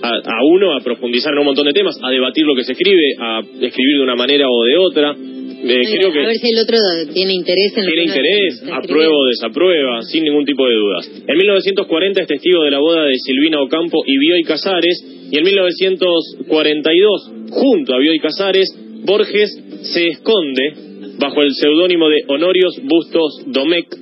a, 0.03 0.09
a 0.09 0.43
uno 0.45 0.75
a 0.75 0.79
profundizar 0.81 1.33
en 1.33 1.39
un 1.39 1.45
montón 1.45 1.65
de 1.65 1.73
temas, 1.73 1.95
a 2.03 2.09
debatir 2.09 2.45
lo 2.45 2.55
que 2.55 2.63
se 2.63 2.73
escribe, 2.73 3.15
a 3.19 3.39
escribir 3.61 3.97
de 3.97 4.03
una 4.03 4.15
manera 4.15 4.45
o 4.49 4.63
de 4.63 4.77
otra. 4.77 5.15
Eh, 5.63 5.97
creo 5.97 6.11
que 6.11 6.19
A 6.19 6.27
ver 6.27 6.37
si 6.37 6.49
el 6.51 6.59
otro 6.59 6.77
tiene 7.13 7.33
interés 7.33 7.71
en 7.77 7.85
lo 7.85 7.91
tiene 7.91 8.03
interés, 8.07 8.53
está 8.63 8.75
aprueba 8.77 9.13
o 9.15 9.25
desaprueba, 9.27 10.01
sin 10.03 10.23
ningún 10.23 10.45
tipo 10.45 10.65
de 10.67 10.73
dudas. 10.75 11.07
En 11.27 11.37
1940 11.37 12.21
es 12.21 12.27
testigo 12.27 12.63
de 12.63 12.71
la 12.71 12.79
boda 12.79 13.05
de 13.05 13.15
Silvina 13.17 13.61
Ocampo 13.61 14.01
y 14.05 14.17
Bioy 14.17 14.43
Casares, 14.43 14.97
y 15.31 15.37
en 15.37 15.43
1942, 15.43 17.31
junto 17.51 17.93
a 17.93 17.99
Bioy 17.99 18.19
Casares, 18.19 18.69
Borges 19.03 19.49
se 19.93 20.07
esconde 20.07 20.73
bajo 21.19 21.41
el 21.41 21.53
seudónimo 21.53 22.09
de 22.09 22.23
Honorios 22.27 22.75
Bustos 22.83 23.43
Domecq 23.47 23.95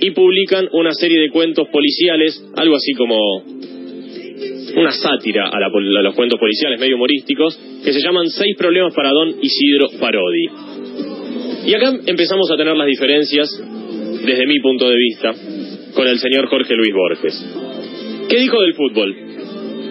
y 0.00 0.10
publican 0.12 0.68
una 0.72 0.92
serie 0.94 1.20
de 1.20 1.30
cuentos 1.30 1.68
policiales, 1.72 2.40
algo 2.56 2.76
así 2.76 2.92
como 2.92 3.16
una 4.76 4.92
sátira 4.92 5.48
a, 5.48 5.58
la 5.60 5.68
pol- 5.70 5.96
a 5.96 6.02
los 6.02 6.14
cuentos 6.14 6.38
policiales 6.38 6.78
medio 6.78 6.94
humorísticos, 6.96 7.58
que 7.84 7.92
se 7.92 8.00
llaman 8.00 8.28
Seis 8.30 8.54
problemas 8.56 8.94
para 8.94 9.10
Don 9.10 9.34
Isidro 9.42 9.88
Parodi. 9.98 10.46
Y 11.66 11.74
acá 11.74 11.92
empezamos 12.06 12.50
a 12.50 12.56
tener 12.56 12.74
las 12.76 12.86
diferencias, 12.86 13.48
desde 14.24 14.46
mi 14.46 14.58
punto 14.60 14.88
de 14.88 14.96
vista, 14.96 15.32
con 15.94 16.06
el 16.06 16.18
señor 16.18 16.48
Jorge 16.48 16.74
Luis 16.74 16.92
Borges. 16.94 17.46
¿Qué 18.28 18.36
dijo 18.38 18.60
del 18.60 18.74
fútbol? 18.74 19.14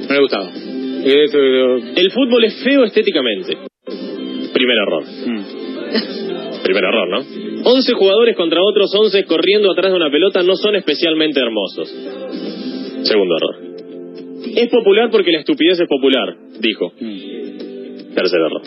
No 0.08 0.14
le 0.16 0.22
gustaba. 0.22 0.50
Eso, 1.06 1.38
lo- 1.38 1.78
El 1.78 2.12
fútbol 2.12 2.44
es 2.46 2.64
feo 2.64 2.84
estéticamente. 2.84 3.58
Primer 4.54 4.78
error. 4.78 5.04
Mm. 5.04 6.64
Primer 6.64 6.84
error, 6.84 7.08
¿no? 7.10 7.70
11 7.70 7.94
jugadores 7.94 8.36
contra 8.36 8.62
otros 8.64 8.94
11 8.96 9.24
corriendo 9.26 9.72
atrás 9.72 9.92
de 9.92 9.98
una 9.98 10.12
pelota 10.12 10.42
no 10.44 10.56
son 10.56 10.76
especialmente 10.76 11.40
hermosos. 11.40 11.90
Segundo 13.04 13.36
error. 13.38 13.70
Es 14.56 14.70
popular 14.70 15.10
porque 15.12 15.32
la 15.32 15.40
estupidez 15.40 15.80
es 15.80 15.88
popular, 15.88 16.36
dijo. 16.60 16.92
Mm. 17.00 18.14
Tercer 18.16 18.40
error. 18.40 18.62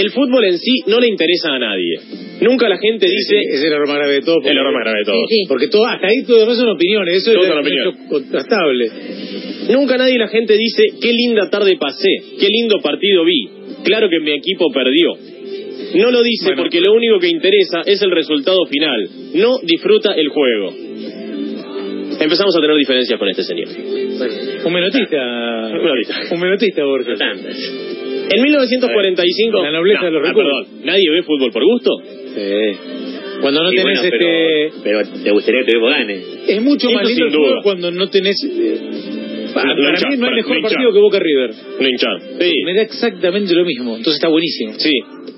El 0.00 0.10
fútbol 0.12 0.44
en 0.44 0.58
sí 0.58 0.80
no 0.86 0.98
le 0.98 1.08
interesa 1.08 1.52
a 1.52 1.58
nadie. 1.58 2.00
Nunca 2.40 2.68
la 2.68 2.78
gente 2.78 3.06
dice... 3.06 3.36
Ese 3.38 3.54
es 3.56 3.64
el 3.64 3.72
error 3.72 3.86
más 3.88 3.98
grave 3.98 4.14
de 4.14 4.22
todo. 4.22 4.38
El 4.44 4.56
error 4.56 4.72
más 4.72 4.82
grave 4.84 4.98
de. 5.04 5.12
Sí, 5.12 5.18
sí. 5.28 5.42
Porque 5.48 5.68
todo, 5.68 5.84
hasta 5.86 6.06
ahí 6.06 6.24
todo 6.26 6.46
lo 6.46 6.54
son 6.54 6.68
opiniones. 6.70 7.16
Eso 7.16 7.32
Todo 7.32 7.44
es 7.44 7.50
opiniones. 7.50 7.94
hecho 7.94 8.08
contrastable. 8.08 8.86
Nunca 9.70 9.96
nadie 9.98 10.18
la 10.18 10.28
gente 10.28 10.56
dice, 10.56 10.82
qué 11.00 11.12
linda 11.12 11.50
tarde 11.50 11.76
pasé, 11.78 12.08
qué 12.40 12.48
lindo 12.48 12.78
partido 12.82 13.24
vi, 13.24 13.46
claro 13.84 14.08
que 14.08 14.18
mi 14.20 14.32
equipo 14.32 14.72
perdió. 14.72 15.12
No 15.94 16.10
lo 16.10 16.22
dice 16.22 16.46
Bueno. 16.46 16.62
porque 16.62 16.80
lo 16.80 16.92
único 16.94 17.18
que 17.18 17.28
interesa 17.28 17.82
es 17.84 18.00
el 18.02 18.10
resultado 18.10 18.64
final, 18.66 19.08
no 19.34 19.58
disfruta 19.62 20.12
el 20.14 20.28
juego. 20.28 20.72
Empezamos 22.20 22.56
a 22.56 22.60
tener 22.60 22.76
diferencias 22.76 23.18
con 23.18 23.28
este 23.28 23.42
señor. 23.44 23.68
Un 24.64 24.72
menotista. 24.72 25.16
Un 25.72 25.82
menotista. 25.82 26.34
Un 26.34 26.40
menotista, 26.40 26.84
Borges. 26.84 27.18
En 28.30 28.42
1945... 28.42 29.62
La 29.62 29.70
nobleza 29.72 30.04
de 30.06 30.10
los 30.12 30.22
ah, 30.24 30.28
recuerdos. 30.28 30.68
¿nadie 30.84 31.10
ve 31.10 31.22
fútbol 31.22 31.50
por 31.52 31.64
gusto? 31.64 31.90
Sí. 32.02 32.76
Cuando 33.40 33.62
no 33.62 33.70
Sí, 33.70 33.76
tenés 33.76 34.00
bueno, 34.00 34.14
este. 34.14 34.18
pero, 34.84 35.00
pero 35.02 35.22
te 35.24 35.30
gustaría 35.30 35.60
que 35.64 35.70
equipo 35.70 35.86
gane. 35.86 36.20
Es 36.46 36.62
mucho 36.62 36.88
Eso 36.88 36.96
más 36.98 37.06
lindo 37.08 37.24
el 37.26 37.32
fútbol 37.32 37.60
cuando 37.62 37.90
no 37.90 38.08
tenés. 38.10 38.36
eh, 38.44 38.78
Para, 39.54 39.74
para 39.74 40.10
mí 40.10 40.16
no 40.18 40.26
hay 40.28 40.34
mejor 40.34 40.60
partido 40.62 40.92
que 40.92 40.98
Boca 41.00 41.18
River. 41.18 41.50
No. 41.78 42.20
Sí. 42.38 42.52
Me 42.64 42.74
da 42.74 42.82
exactamente 42.82 43.54
lo 43.54 43.64
mismo. 43.64 43.90
Entonces 43.96 44.14
está 44.14 44.28
buenísimo. 44.28 44.74
Sí, 44.76 44.92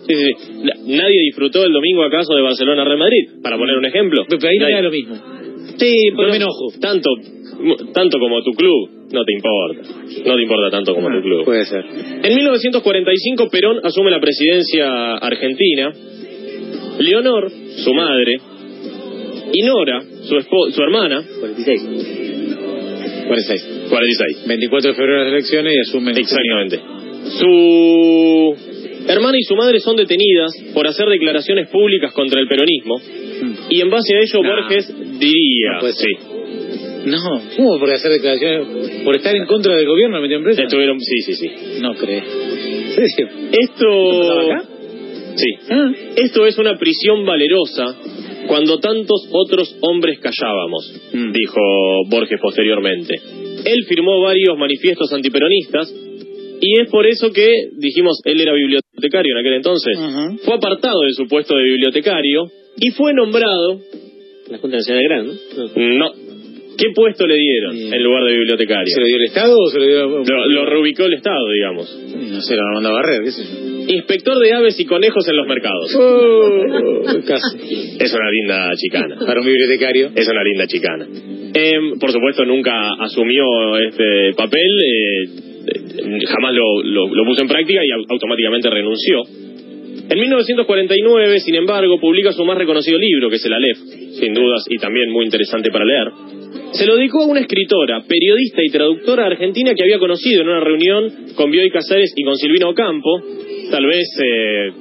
sí, 0.09 0.15
sí. 0.15 0.33
Na- 0.65 0.75
Nadie 1.05 1.21
disfrutó 1.31 1.65
el 1.65 1.73
domingo 1.73 2.03
acaso 2.03 2.35
de 2.35 2.43
Barcelona 2.43 2.85
Real 2.85 2.99
Madrid, 2.99 3.41
para 3.43 3.57
poner 3.57 3.77
un 3.79 3.85
ejemplo. 3.87 4.25
Pero 4.29 4.49
ahí 4.49 4.59
no 4.59 4.69
da 4.69 4.83
lo 4.83 4.91
mismo. 4.91 5.15
Sí, 5.79 5.95
Pero 6.11 6.17
pero 6.17 6.31
me 6.31 6.37
enojo. 6.37 6.69
Tanto, 6.81 7.09
tanto 7.95 8.19
como 8.19 8.43
tu 8.43 8.51
club, 8.53 9.02
no 9.13 9.25
te 9.25 9.33
importa. 9.33 9.83
No 10.25 10.37
te 10.37 10.43
importa 10.43 10.71
tanto 10.71 10.95
como 10.95 11.09
tu 11.09 11.23
club. 11.23 11.45
Puede 11.45 11.65
ser. 11.67 11.85
En 11.85 12.35
1945 12.35 13.49
Perón 13.49 13.81
asume 13.85 14.11
la 14.11 14.21
presidencia 14.21 15.15
argentina. 15.17 15.93
Leonor, 16.99 17.51
su 17.51 17.95
madre, 17.95 18.37
y 19.53 19.63
Nora, 19.63 20.03
su, 20.23 20.41
su 20.73 20.83
hermana, 20.83 21.23
46. 21.41 21.83
46. 23.27 23.89
46. 23.89 24.47
24 24.47 24.91
de 24.91 24.97
febrero 24.97 25.25
las 25.25 25.33
elecciones 25.33 25.75
y 25.75 25.79
asumen. 25.89 26.17
Exactamente. 26.17 26.81
Su 27.39 28.57
hermana 29.09 29.37
y 29.39 29.43
su 29.43 29.55
madre 29.57 29.81
son 29.81 29.97
detenidas 29.97 30.53
por 30.75 30.87
hacer 30.87 31.09
declaraciones 31.09 31.69
públicas 31.69 32.13
contra 32.13 32.41
el 32.41 32.49
peronismo 32.49 32.97
y 33.69 33.81
en 33.81 33.91
base 33.91 34.15
a 34.17 34.21
ello. 34.21 34.43
Borges 34.43 35.19
diría, 35.19 35.81
No 35.81 35.93
sí, 35.93 36.09
No, 37.05 37.43
¿cómo 37.57 37.79
por 37.79 37.91
hacer 37.91 38.13
declaraciones? 38.13 39.03
¿Por 39.05 39.17
estar 39.17 39.35
en 39.35 39.47
contra 39.47 39.75
del 39.77 39.87
gobierno 39.87 40.17
de 40.17 40.23
metió 40.23 40.43
presa? 40.43 40.63
estuvieron, 40.63 40.99
sí, 41.01 41.17
sí, 41.27 41.33
sí. 41.35 41.51
No. 41.81 41.93
¿En 41.93 42.95
serio? 42.95 43.29
Esto, 43.51 44.21
¿Pasaba 44.21 44.43
acá? 44.43 44.69
sí, 45.37 45.47
Ah, 45.71 45.93
esto 46.17 46.47
es 46.47 46.59
una 46.59 46.77
prisión 46.79 47.25
valerosa 47.25 47.97
cuando 48.47 48.79
tantos 48.79 49.29
otros 49.33 49.77
hombres 49.81 50.19
callábamos, 50.21 51.01
Mm. 51.13 51.33
dijo 51.33 51.61
Borges 52.09 52.39
posteriormente. 52.41 53.15
Él 53.65 53.85
firmó 53.89 54.21
varios 54.21 54.57
manifiestos 54.59 55.13
antiperonistas 55.13 55.93
y 56.61 56.81
es 56.81 56.89
por 56.91 57.07
eso 57.07 57.31
que 57.33 57.49
dijimos 57.79 58.21
él 58.25 58.41
era 58.41 58.53
bibliotecario 58.53 59.33
en 59.35 59.41
aquel 59.41 59.55
entonces. 59.55 59.99
Fue 60.45 60.55
apartado 60.55 61.01
de 61.03 61.13
su 61.15 61.27
puesto 61.27 61.55
de 61.57 61.63
bibliotecario 61.65 62.51
y 62.81 62.91
fue 62.91 63.13
nombrado 63.15 63.81
La 64.49 64.59
Junta 64.59 64.77
Nacional 64.79 65.03
de 65.03 65.09
Gran, 65.09 65.27
¿no? 65.27 65.33
no. 65.99 66.13
¿Qué 66.79 66.87
puesto 66.95 67.27
le 67.27 67.37
dieron 67.37 67.77
en 67.93 68.03
lugar 68.03 68.25
de 68.25 68.33
bibliotecario? 68.33 68.87
¿Se 68.95 69.01
lo 69.01 69.07
dio 69.07 69.17
el 69.17 69.25
Estado 69.25 69.55
o 69.59 69.69
se 69.69 69.79
lo 69.79 69.87
dio.? 69.87 70.25
Lo, 70.25 70.47
lo 70.49 70.67
reubicó 70.67 71.05
el 71.05 71.15
Estado, 71.15 71.45
digamos. 71.55 71.99
No 72.33 72.41
sé, 72.41 72.57
lo 72.57 72.63
mandó 72.75 72.89
a 72.91 72.93
barrer, 72.93 73.21
qué 73.25 73.31
sé 73.31 73.43
yo. 73.45 73.95
Inspector 73.95 74.39
de 74.39 74.53
aves 74.53 74.79
y 74.81 74.85
conejos 74.87 75.27
en 75.29 75.37
los 75.37 75.47
mercados. 75.47 75.95
Oh, 75.99 77.05
casi. 77.27 77.97
Es 78.01 78.13
una 78.15 78.31
linda 78.31 78.71
chicana. 78.77 79.17
Para 79.27 79.41
un 79.41 79.47
bibliotecario. 79.47 80.11
Es 80.15 80.29
una 80.29 80.43
linda 80.45 80.67
chicana. 80.67 81.07
Em, 81.55 81.99
por 81.99 82.11
supuesto, 82.13 82.45
nunca 82.45 82.73
asumió 83.01 83.45
este 83.79 84.33
papel, 84.37 84.61
eh, 84.63 85.23
eh, 85.67 86.19
jamás 86.29 86.55
lo, 86.55 86.83
lo- 86.83 87.15
lo 87.15 87.25
puso 87.27 87.43
en 87.43 87.49
práctica 87.49 87.81
y 87.85 87.89
au- 87.91 88.07
automáticamente 88.09 88.71
renunció. 88.71 89.21
En 90.13 90.21
1949, 90.21 91.41
sin 91.41 91.55
embargo, 91.55 91.99
publica 91.99 92.33
su 92.33 92.45
más 92.45 92.59
reconocido 92.59 92.99
libro, 92.99 93.31
que 93.31 93.37
es 93.37 93.47
El 93.47 93.53
Aleph, 93.55 93.79
sin 94.21 94.35
dudas, 94.35 94.65
y 94.69 94.77
también 94.79 95.11
muy 95.11 95.25
interesante 95.25 95.71
para 95.71 95.85
leer. 95.87 96.09
Se 96.73 96.87
lo 96.87 96.97
dedicó 96.97 97.23
a 97.23 97.27
una 97.27 97.41
escritora, 97.41 98.03
periodista 98.07 98.61
y 98.63 98.69
traductora 98.71 99.27
argentina 99.27 99.73
que 99.75 99.83
había 99.85 99.99
conocido 99.99 100.43
en 100.43 100.49
una 100.49 100.61
reunión 100.61 101.11
con 101.35 101.51
Bioy 101.51 101.71
Casares 101.71 102.13
y 102.17 102.25
con 102.25 102.37
Silvino 102.37 102.69
Ocampo, 102.71 103.21
tal 103.71 103.87
vez 103.87 104.07
eh, 104.23 104.73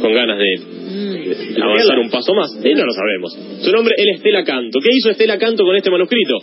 con 0.00 0.12
ganas 0.14 0.38
de 0.38 0.80
Mm. 0.90 1.62
avanzar 1.62 1.98
un 2.00 2.10
paso 2.10 2.34
más. 2.34 2.50
Eh, 2.64 2.74
no 2.74 2.84
lo 2.84 2.92
sabemos. 2.92 3.32
Su 3.62 3.70
nombre 3.70 3.94
es 3.96 4.16
Estela 4.16 4.42
Canto. 4.42 4.80
¿Qué 4.82 4.88
hizo 4.92 5.10
Estela 5.10 5.38
Canto 5.38 5.62
con 5.64 5.76
este 5.76 5.88
manuscrito? 5.88 6.36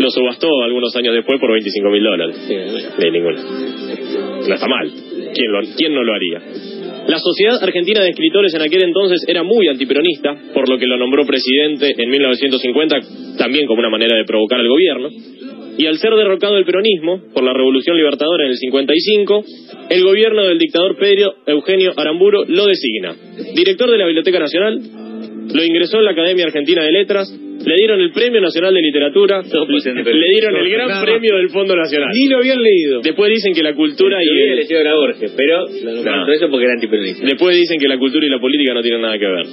Lo 0.00 0.10
subastó 0.10 0.48
algunos 0.62 0.94
años 0.96 1.14
después 1.14 1.40
por 1.40 1.50
25 1.52 1.88
mil 1.90 2.02
dólares. 2.04 2.36
De 2.98 3.10
ninguna. 3.10 3.40
No 4.46 4.54
está 4.54 4.68
mal. 4.68 4.90
¿Quién, 5.34 5.50
lo- 5.52 5.62
¿Quién 5.78 5.94
no 5.94 6.02
lo 6.04 6.12
haría? 6.14 6.42
La 7.06 7.18
Sociedad 7.18 7.62
Argentina 7.62 8.02
de 8.02 8.10
Escritores 8.10 8.52
en 8.54 8.62
aquel 8.62 8.82
entonces 8.82 9.24
era 9.28 9.42
muy 9.42 9.68
antiperonista, 9.68 10.34
por 10.52 10.68
lo 10.68 10.76
que 10.76 10.86
lo 10.86 10.96
nombró 10.96 11.24
presidente 11.24 11.94
en 11.96 12.10
1950, 12.10 12.96
también 13.38 13.66
como 13.66 13.80
una 13.80 13.90
manera 13.90 14.16
de 14.16 14.24
provocar 14.24 14.58
al 14.58 14.68
gobierno. 14.68 15.08
Y 15.78 15.86
al 15.86 15.98
ser 15.98 16.14
derrocado 16.14 16.56
el 16.56 16.64
peronismo 16.64 17.20
por 17.34 17.44
la 17.44 17.52
Revolución 17.52 17.96
Libertadora 17.96 18.44
en 18.44 18.50
el 18.50 18.56
55, 18.56 19.44
el 19.90 20.02
gobierno 20.02 20.42
del 20.44 20.58
dictador 20.58 20.96
Pedro 20.96 21.34
Eugenio 21.46 21.92
Aramburo 21.96 22.44
lo 22.48 22.66
designa 22.66 23.14
director 23.54 23.90
de 23.90 23.98
la 23.98 24.06
Biblioteca 24.06 24.38
Nacional, 24.38 24.80
lo 25.52 25.64
ingresó 25.64 25.98
en 25.98 26.04
la 26.04 26.10
Academia 26.12 26.44
Argentina 26.46 26.82
de 26.82 26.92
Letras, 26.92 27.28
le 27.30 27.74
dieron 27.76 28.00
el 28.00 28.12
Premio 28.12 28.40
Nacional 28.40 28.74
de 28.74 28.80
Literatura, 28.80 29.42
le 29.42 30.28
dieron 30.30 30.56
el 30.56 30.70
Gran 30.70 30.88
Nada. 30.88 31.04
Premio 31.04 31.36
del 31.36 31.48
Fondo 31.50 31.74
Nacional. 31.74 32.10
Ni 32.14 32.28
lo 32.28 32.38
habían 32.38 32.62
leído. 32.62 33.00
Después 33.02 33.30
dicen 33.30 33.54
que 33.54 33.62
la 33.62 33.74
cultura 33.74 34.22
y 34.22 34.26
el 34.28 34.52
elegido 34.52 34.80
era 34.80 34.94
Borges, 34.94 35.34
pero 35.36 35.66
No. 36.04 36.32
eso 36.32 36.48
porque 36.50 36.64
era 36.64 36.74
antiperonista. 36.74 37.26
después 37.26 37.56
dicen 37.56 37.78
que 37.80 37.88
la 37.88 37.98
cultura 37.98 38.26
y 38.26 38.30
la 38.30 38.38
política 38.40 38.74
no 38.74 38.82
tienen 38.82 39.00
nada 39.02 39.18
que 39.18 39.26
ver. 39.26 39.46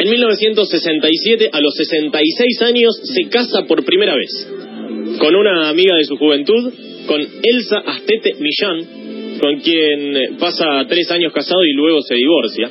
En 0.00 0.08
1967, 0.10 1.50
a 1.52 1.60
los 1.60 1.74
66 1.76 2.62
años, 2.62 2.94
se 3.02 3.28
casa 3.28 3.64
por 3.66 3.84
primera 3.84 4.14
vez 4.14 4.48
con 5.18 5.34
una 5.34 5.68
amiga 5.68 5.96
de 5.96 6.04
su 6.04 6.16
juventud, 6.16 6.72
con 7.06 7.20
Elsa 7.20 7.78
Astete 7.84 8.34
Millán, 8.40 9.38
con 9.40 9.58
quien 9.60 10.36
pasa 10.38 10.84
tres 10.88 11.10
años 11.10 11.32
casado 11.32 11.62
y 11.64 11.72
luego 11.72 12.00
se 12.02 12.14
divorcia. 12.14 12.70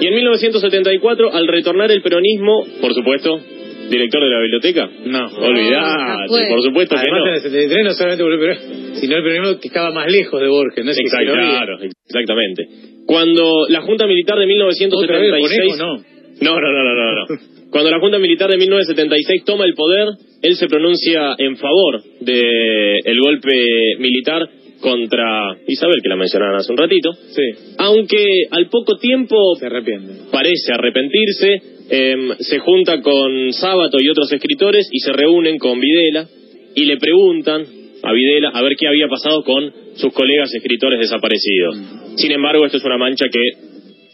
Y 0.00 0.06
en 0.06 0.14
1974, 0.14 1.32
al 1.32 1.46
retornar 1.48 1.90
el 1.90 2.02
peronismo, 2.02 2.64
por 2.80 2.92
supuesto, 2.94 3.40
director 3.88 4.22
de 4.22 4.28
la 4.28 4.40
biblioteca. 4.40 4.90
No. 5.06 5.26
Olvidate, 5.38 6.22
no 6.22 6.28
fue. 6.28 6.48
por 6.48 6.62
supuesto 6.62 6.96
que 6.96 7.10
no. 7.10 7.26
en 7.26 7.34
el 7.34 7.40
73 7.40 7.84
no 7.84 7.92
solamente 7.92 8.22
volvió 8.22 8.36
el 8.36 8.56
peronismo, 8.58 8.94
sino 9.00 9.16
el 9.16 9.22
peronismo 9.22 9.60
que 9.60 9.68
estaba 9.68 9.90
más 9.92 10.10
lejos 10.10 10.40
de 10.40 10.48
Borges, 10.48 10.84
no 10.84 10.90
es 10.90 10.96
que 10.96 11.02
Exacto, 11.02 11.32
olvide. 11.32 11.48
claro, 11.48 11.78
exactamente. 11.82 12.68
Cuando 13.06 13.66
la 13.68 13.80
Junta 13.82 14.06
Militar 14.06 14.38
de 14.38 14.44
Otra 14.44 15.18
vez 15.18 15.32
1976... 15.32 15.78
ponemos, 15.78 15.78
no. 15.78 16.16
No, 16.38 16.60
no, 16.60 16.72
no, 16.72 16.84
no, 16.84 17.12
no. 17.14 17.26
Cuando 17.70 17.90
la 17.90 17.98
Junta 18.00 18.18
Militar 18.18 18.50
de 18.50 18.58
1976 18.58 19.44
toma 19.44 19.64
el 19.64 19.74
poder, 19.74 20.08
él 20.42 20.56
se 20.56 20.66
pronuncia 20.66 21.34
en 21.38 21.56
favor 21.56 22.02
del 22.20 23.00
el 23.04 23.20
golpe 23.20 23.64
militar 23.98 24.48
contra 24.80 25.56
Isabel, 25.66 26.00
que 26.02 26.08
la 26.08 26.16
mencionaron 26.16 26.56
hace 26.56 26.72
un 26.72 26.78
ratito, 26.78 27.12
Sí, 27.12 27.42
aunque 27.78 28.24
al 28.50 28.68
poco 28.68 28.96
tiempo 28.98 29.36
se 29.58 29.66
arrepiente. 29.66 30.12
parece 30.30 30.72
arrepentirse, 30.72 31.48
em, 31.90 32.30
se 32.38 32.58
junta 32.58 33.00
con 33.00 33.52
Sábato 33.52 33.98
y 34.00 34.08
otros 34.08 34.32
escritores 34.32 34.88
y 34.92 34.98
se 35.00 35.12
reúnen 35.12 35.58
con 35.58 35.80
Videla 35.80 36.26
y 36.74 36.84
le 36.84 36.96
preguntan 36.98 37.64
a 38.02 38.12
Videla 38.12 38.50
a 38.50 38.62
ver 38.62 38.72
qué 38.78 38.86
había 38.88 39.08
pasado 39.08 39.42
con 39.42 39.72
sus 39.94 40.12
colegas 40.12 40.52
escritores 40.54 41.00
desaparecidos. 41.00 41.76
Sin 42.16 42.32
embargo, 42.32 42.66
esto 42.66 42.76
es 42.78 42.84
una 42.84 42.98
mancha 42.98 43.26
que 43.30 43.40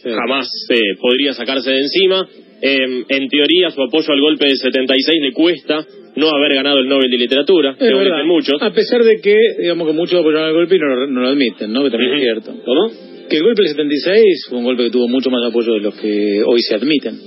Sí. 0.02 0.09
jamás 0.11 0.49
eh, 0.71 0.81
podría 1.00 1.33
sacarse 1.33 1.71
de 1.71 1.78
encima. 1.78 2.26
Em, 2.64 3.04
en 3.09 3.28
teoría, 3.28 3.71
su 3.71 3.83
apoyo 3.83 4.07
al 4.12 4.21
golpe 4.21 4.47
del 4.47 4.57
76 4.57 5.19
le 5.21 5.33
cuesta 5.33 5.85
no 6.14 6.28
haber 6.31 6.54
ganado 6.54 6.78
el 6.78 6.88
Nobel 6.88 7.11
de 7.11 7.19
Literatura, 7.19 7.73
Es 7.73 7.78
dicen 7.88 8.26
muchos. 8.26 8.62
A 8.62 8.71
pesar 8.73 9.02
de 9.02 9.21
que, 9.21 9.37
digamos 9.59 9.87
que 9.88 9.92
muchos 9.95 10.21
apoyaron 10.21 10.49
el 10.49 10.54
golpe 10.54 10.76
y 10.76 10.78
no, 10.78 10.87
lo- 10.95 11.07
no 11.09 11.21
lo 11.23 11.28
admiten, 11.28 11.73
¿no? 11.73 11.83
Que 11.83 11.90
también 11.90 12.12
es 12.14 12.21
cierto. 12.23 12.52
¿Cómo? 12.64 12.90
Que 13.28 13.37
el 13.38 13.42
golpe 13.42 13.62
del 13.62 13.71
76 13.73 14.47
fue 14.49 14.59
un 14.59 14.64
golpe 14.64 14.85
que 14.85 14.90
tuvo 14.90 15.09
mucho 15.09 15.31
más 15.31 15.42
apoyo 15.49 15.73
de 15.75 15.81
los 15.81 15.95
que 15.97 16.42
hoy 16.47 16.61
se 16.62 16.75
admiten. 16.76 17.19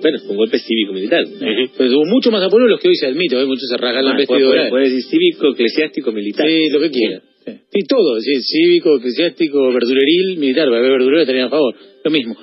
Bueno, 0.00 0.18
fue 0.20 0.30
un 0.30 0.36
golpe 0.36 0.58
cívico-militar. 0.60 1.24
Ujú. 1.24 1.72
Pero 1.76 1.90
tuvo 1.90 2.04
mucho 2.06 2.30
más 2.30 2.42
apoyo 2.44 2.64
de 2.64 2.70
los 2.70 2.80
que 2.80 2.88
hoy 2.88 2.94
se 2.94 3.06
admiten. 3.08 3.38
Hoy 3.40 3.46
muchos 3.46 3.68
se 3.68 3.76
rasgan 3.76 4.04
la 4.04 4.12
Ah, 4.12 4.16
vestidura. 4.16 4.68
puede- 4.70 4.84
decir 4.84 5.02
cívico, 5.10 5.48
eclesiástico, 5.52 6.12
militar. 6.12 6.46
Sí, 6.48 6.68
lo 6.70 6.80
que 6.80 6.90
quiera. 6.90 7.20
Sí. 7.44 7.52
Y 7.74 7.84
todo, 7.86 8.20
sí, 8.20 8.32
cívico, 8.42 8.96
eclesiástico, 8.98 9.72
verdureril, 9.72 10.38
militar, 10.38 10.70
verdurero 10.70 11.20
estarían 11.20 11.46
a 11.46 11.50
favor, 11.50 11.74
lo 12.04 12.10
mismo. 12.12 12.36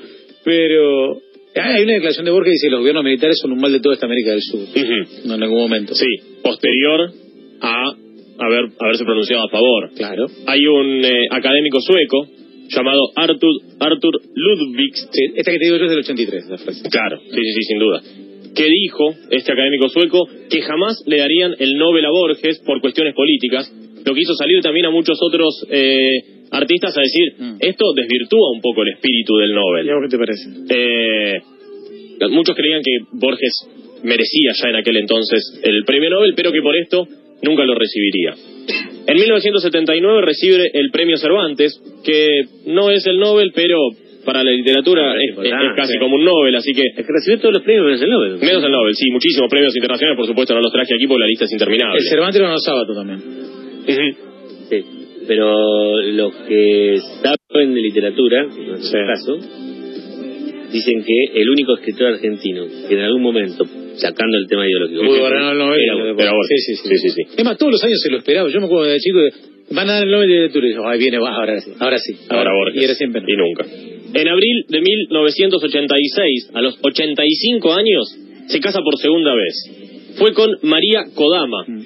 Pero 0.44 1.22
hay 1.56 1.84
una 1.84 1.94
declaración 1.94 2.26
de 2.26 2.32
Borges 2.32 2.46
que 2.46 2.52
dice 2.54 2.68
que 2.68 2.72
los 2.72 2.80
gobiernos 2.80 3.04
militares 3.04 3.38
son 3.42 3.52
un 3.54 3.60
mal 3.60 3.72
de 3.72 3.80
toda 3.80 3.96
esta 3.96 4.06
América 4.06 4.32
del 4.32 4.42
Sur. 4.42 4.62
No 5.26 5.36
en 5.36 5.44
algún 5.44 5.60
momento. 5.60 5.96
Sí, 5.96 6.06
posterior 6.44 7.12
a 7.62 7.96
haber, 8.40 8.66
haberse 8.80 9.06
pronunciado 9.06 9.44
a 9.46 9.50
favor. 9.50 9.92
Claro. 9.96 10.28
Hay 10.48 10.66
un 10.66 11.04
eh, 11.06 11.28
académico 11.32 11.80
sueco 11.82 12.28
llamado 12.68 13.10
Arthur, 13.16 13.62
Arthur 13.80 14.22
Ludwigs, 14.34 15.10
Sí, 15.12 15.22
esta 15.36 15.52
que 15.52 15.60
te 15.60 15.66
digo 15.66 15.78
yo 15.78 15.86
es 15.86 15.90
del 15.92 16.00
83, 16.00 16.46
la 16.50 16.58
frase. 16.58 16.90
claro, 16.90 17.20
sí, 17.20 17.36
sí, 17.36 17.52
sí, 17.54 17.62
sin 17.64 17.80
duda, 17.80 18.02
que 18.56 18.66
dijo, 18.66 19.14
este 19.30 19.52
académico 19.52 19.88
sueco, 19.90 20.28
que 20.50 20.62
jamás 20.62 21.04
le 21.06 21.18
darían 21.18 21.54
el 21.60 21.78
Nobel 21.78 22.06
a 22.06 22.10
Borges 22.10 22.60
por 22.66 22.82
cuestiones 22.82 23.14
políticas, 23.14 23.72
lo 24.06 24.14
que 24.14 24.22
hizo 24.22 24.36
salir 24.36 24.62
también 24.62 24.86
a 24.86 24.92
muchos 24.92 25.18
otros 25.22 25.66
eh, 25.70 26.48
artistas 26.52 26.96
a 26.98 27.02
decir, 27.02 27.34
Mm. 27.38 27.56
esto 27.60 27.94
desvirtúa 27.94 28.52
un 28.54 28.62
poco 28.62 28.84
el 28.84 28.90
espíritu 28.94 29.36
del 29.38 29.52
Nobel. 29.52 29.86
¿Y 29.86 29.90
a 29.90 29.96
vos 29.96 30.04
qué 30.04 30.10
te 30.10 30.18
parece? 30.18 30.46
Eh, 30.70 31.42
muchos 32.30 32.56
creían 32.56 32.82
que 32.84 32.92
Borges 33.14 33.68
merecía 34.04 34.52
ya 34.62 34.70
en 34.70 34.76
aquel 34.76 34.98
entonces 34.98 35.60
el 35.64 35.84
premio 35.86 36.10
Nobel, 36.12 36.34
pero 36.36 36.52
que 36.52 36.62
por 36.62 36.76
esto 36.76 37.08
nunca 37.42 37.66
lo 37.66 37.74
recibiría. 37.76 38.36
En 39.08 39.18
1979 39.18 40.22
recibe 40.22 40.70
el 40.74 40.90
premio 40.92 41.18
Cervantes, 41.18 41.80
que 42.04 42.28
no 42.68 42.90
es 42.92 43.06
el 43.08 43.18
Nobel, 43.20 43.52
pero 43.54 43.78
para 44.26 44.44
la 44.44 44.52
literatura 44.52 45.12
Ah, 45.14 45.18
es, 45.20 45.76
casi 45.76 45.98
como 46.00 46.16
un 46.16 46.26
Nobel, 46.26 46.56
así 46.56 46.72
que 46.74 46.82
Es 46.82 47.06
que 47.06 47.14
recibió 47.14 47.40
todos 47.40 47.54
los 47.56 47.64
premios 47.64 47.86
menos 47.86 48.02
el 48.02 48.10
Nobel. 48.10 48.32
menos 48.40 48.64
el 48.64 48.72
Nobel, 48.72 48.94
sí, 48.96 49.12
muchísimos 49.12 49.50
premios 49.50 49.76
internacionales, 49.76 50.18
por 50.18 50.26
supuesto 50.28 50.54
no 50.56 50.62
los 50.62 50.72
traje 50.72 50.96
aquí 50.96 51.06
porque 51.08 51.20
la 51.22 51.28
lista 51.28 51.46
es 51.46 51.52
interminable. 51.54 52.00
El 52.00 52.08
Cervantes 52.10 52.42
ganó 52.42 52.58
sábado 52.58 52.96
también. 52.96 53.20
Sí. 53.88 54.84
Pero 55.28 56.02
los 56.02 56.34
que 56.48 56.98
saben 57.24 57.74
de 57.74 57.82
literatura, 57.82 58.44
en 58.44 58.68
nuestro 58.68 59.00
Sí. 59.00 59.06
caso, 59.08 59.38
dicen 60.72 61.04
que 61.04 61.40
el 61.42 61.50
único 61.50 61.74
escritor 61.76 62.14
argentino 62.14 62.66
que 62.88 62.94
en 62.94 63.02
algún 63.02 63.22
momento, 63.24 63.66
sacando 63.96 64.38
el 64.38 64.48
tema 64.48 64.68
ideológico, 64.68 65.04
Pudo 65.06 65.24
ganar 65.24 65.54
el 65.54 65.58
Nobel. 65.58 65.80
era 65.82 65.94
Era 65.96 66.14
bueno. 66.14 66.32
Sí, 66.48 66.58
sí, 66.58 66.76
sí. 66.76 66.88
Sí, 66.90 66.98
sí, 66.98 67.10
sí. 67.10 67.22
Es 67.38 67.44
más, 67.46 67.58
todos 67.58 67.72
los 67.74 67.84
años 67.84 68.00
se 68.04 68.12
lo 68.12 68.18
esperaba. 68.18 68.50
Yo 68.52 68.60
me 68.60 68.66
acuerdo 68.68 68.86
de 68.92 69.00
chico, 69.00 69.20
van 69.72 69.90
a 69.90 69.94
dar 69.94 70.04
el 70.04 70.12
Nobel 70.12 70.28
de 70.28 70.34
literatura. 70.36 70.68
Y 70.70 70.74
yo, 70.74 70.88
ay, 70.88 71.00
viene, 71.00 71.18
va, 71.18 71.34
ahora 71.34 71.60
sí, 71.62 71.72
ahora 71.80 71.98
sí. 71.98 72.14
Ahora 72.30 72.52
Borges. 72.54 72.82
Y 72.82 72.86
era 72.86 72.94
siempre 72.96 73.22
no. 73.22 73.28
Y 73.30 73.36
nunca. 73.38 73.66
En 74.14 74.28
abril 74.28 74.66
de 74.70 74.82
1986, 74.82 76.52
a 76.54 76.62
los 76.62 76.78
85 76.82 77.74
años, 77.74 78.16
se 78.48 78.60
casa 78.60 78.80
por 78.82 78.98
segunda 78.98 79.34
vez. 79.34 80.16
Fue 80.18 80.34
con 80.34 80.50
María 80.64 81.04
Kodama, 81.16 81.66
Mm. 81.68 81.82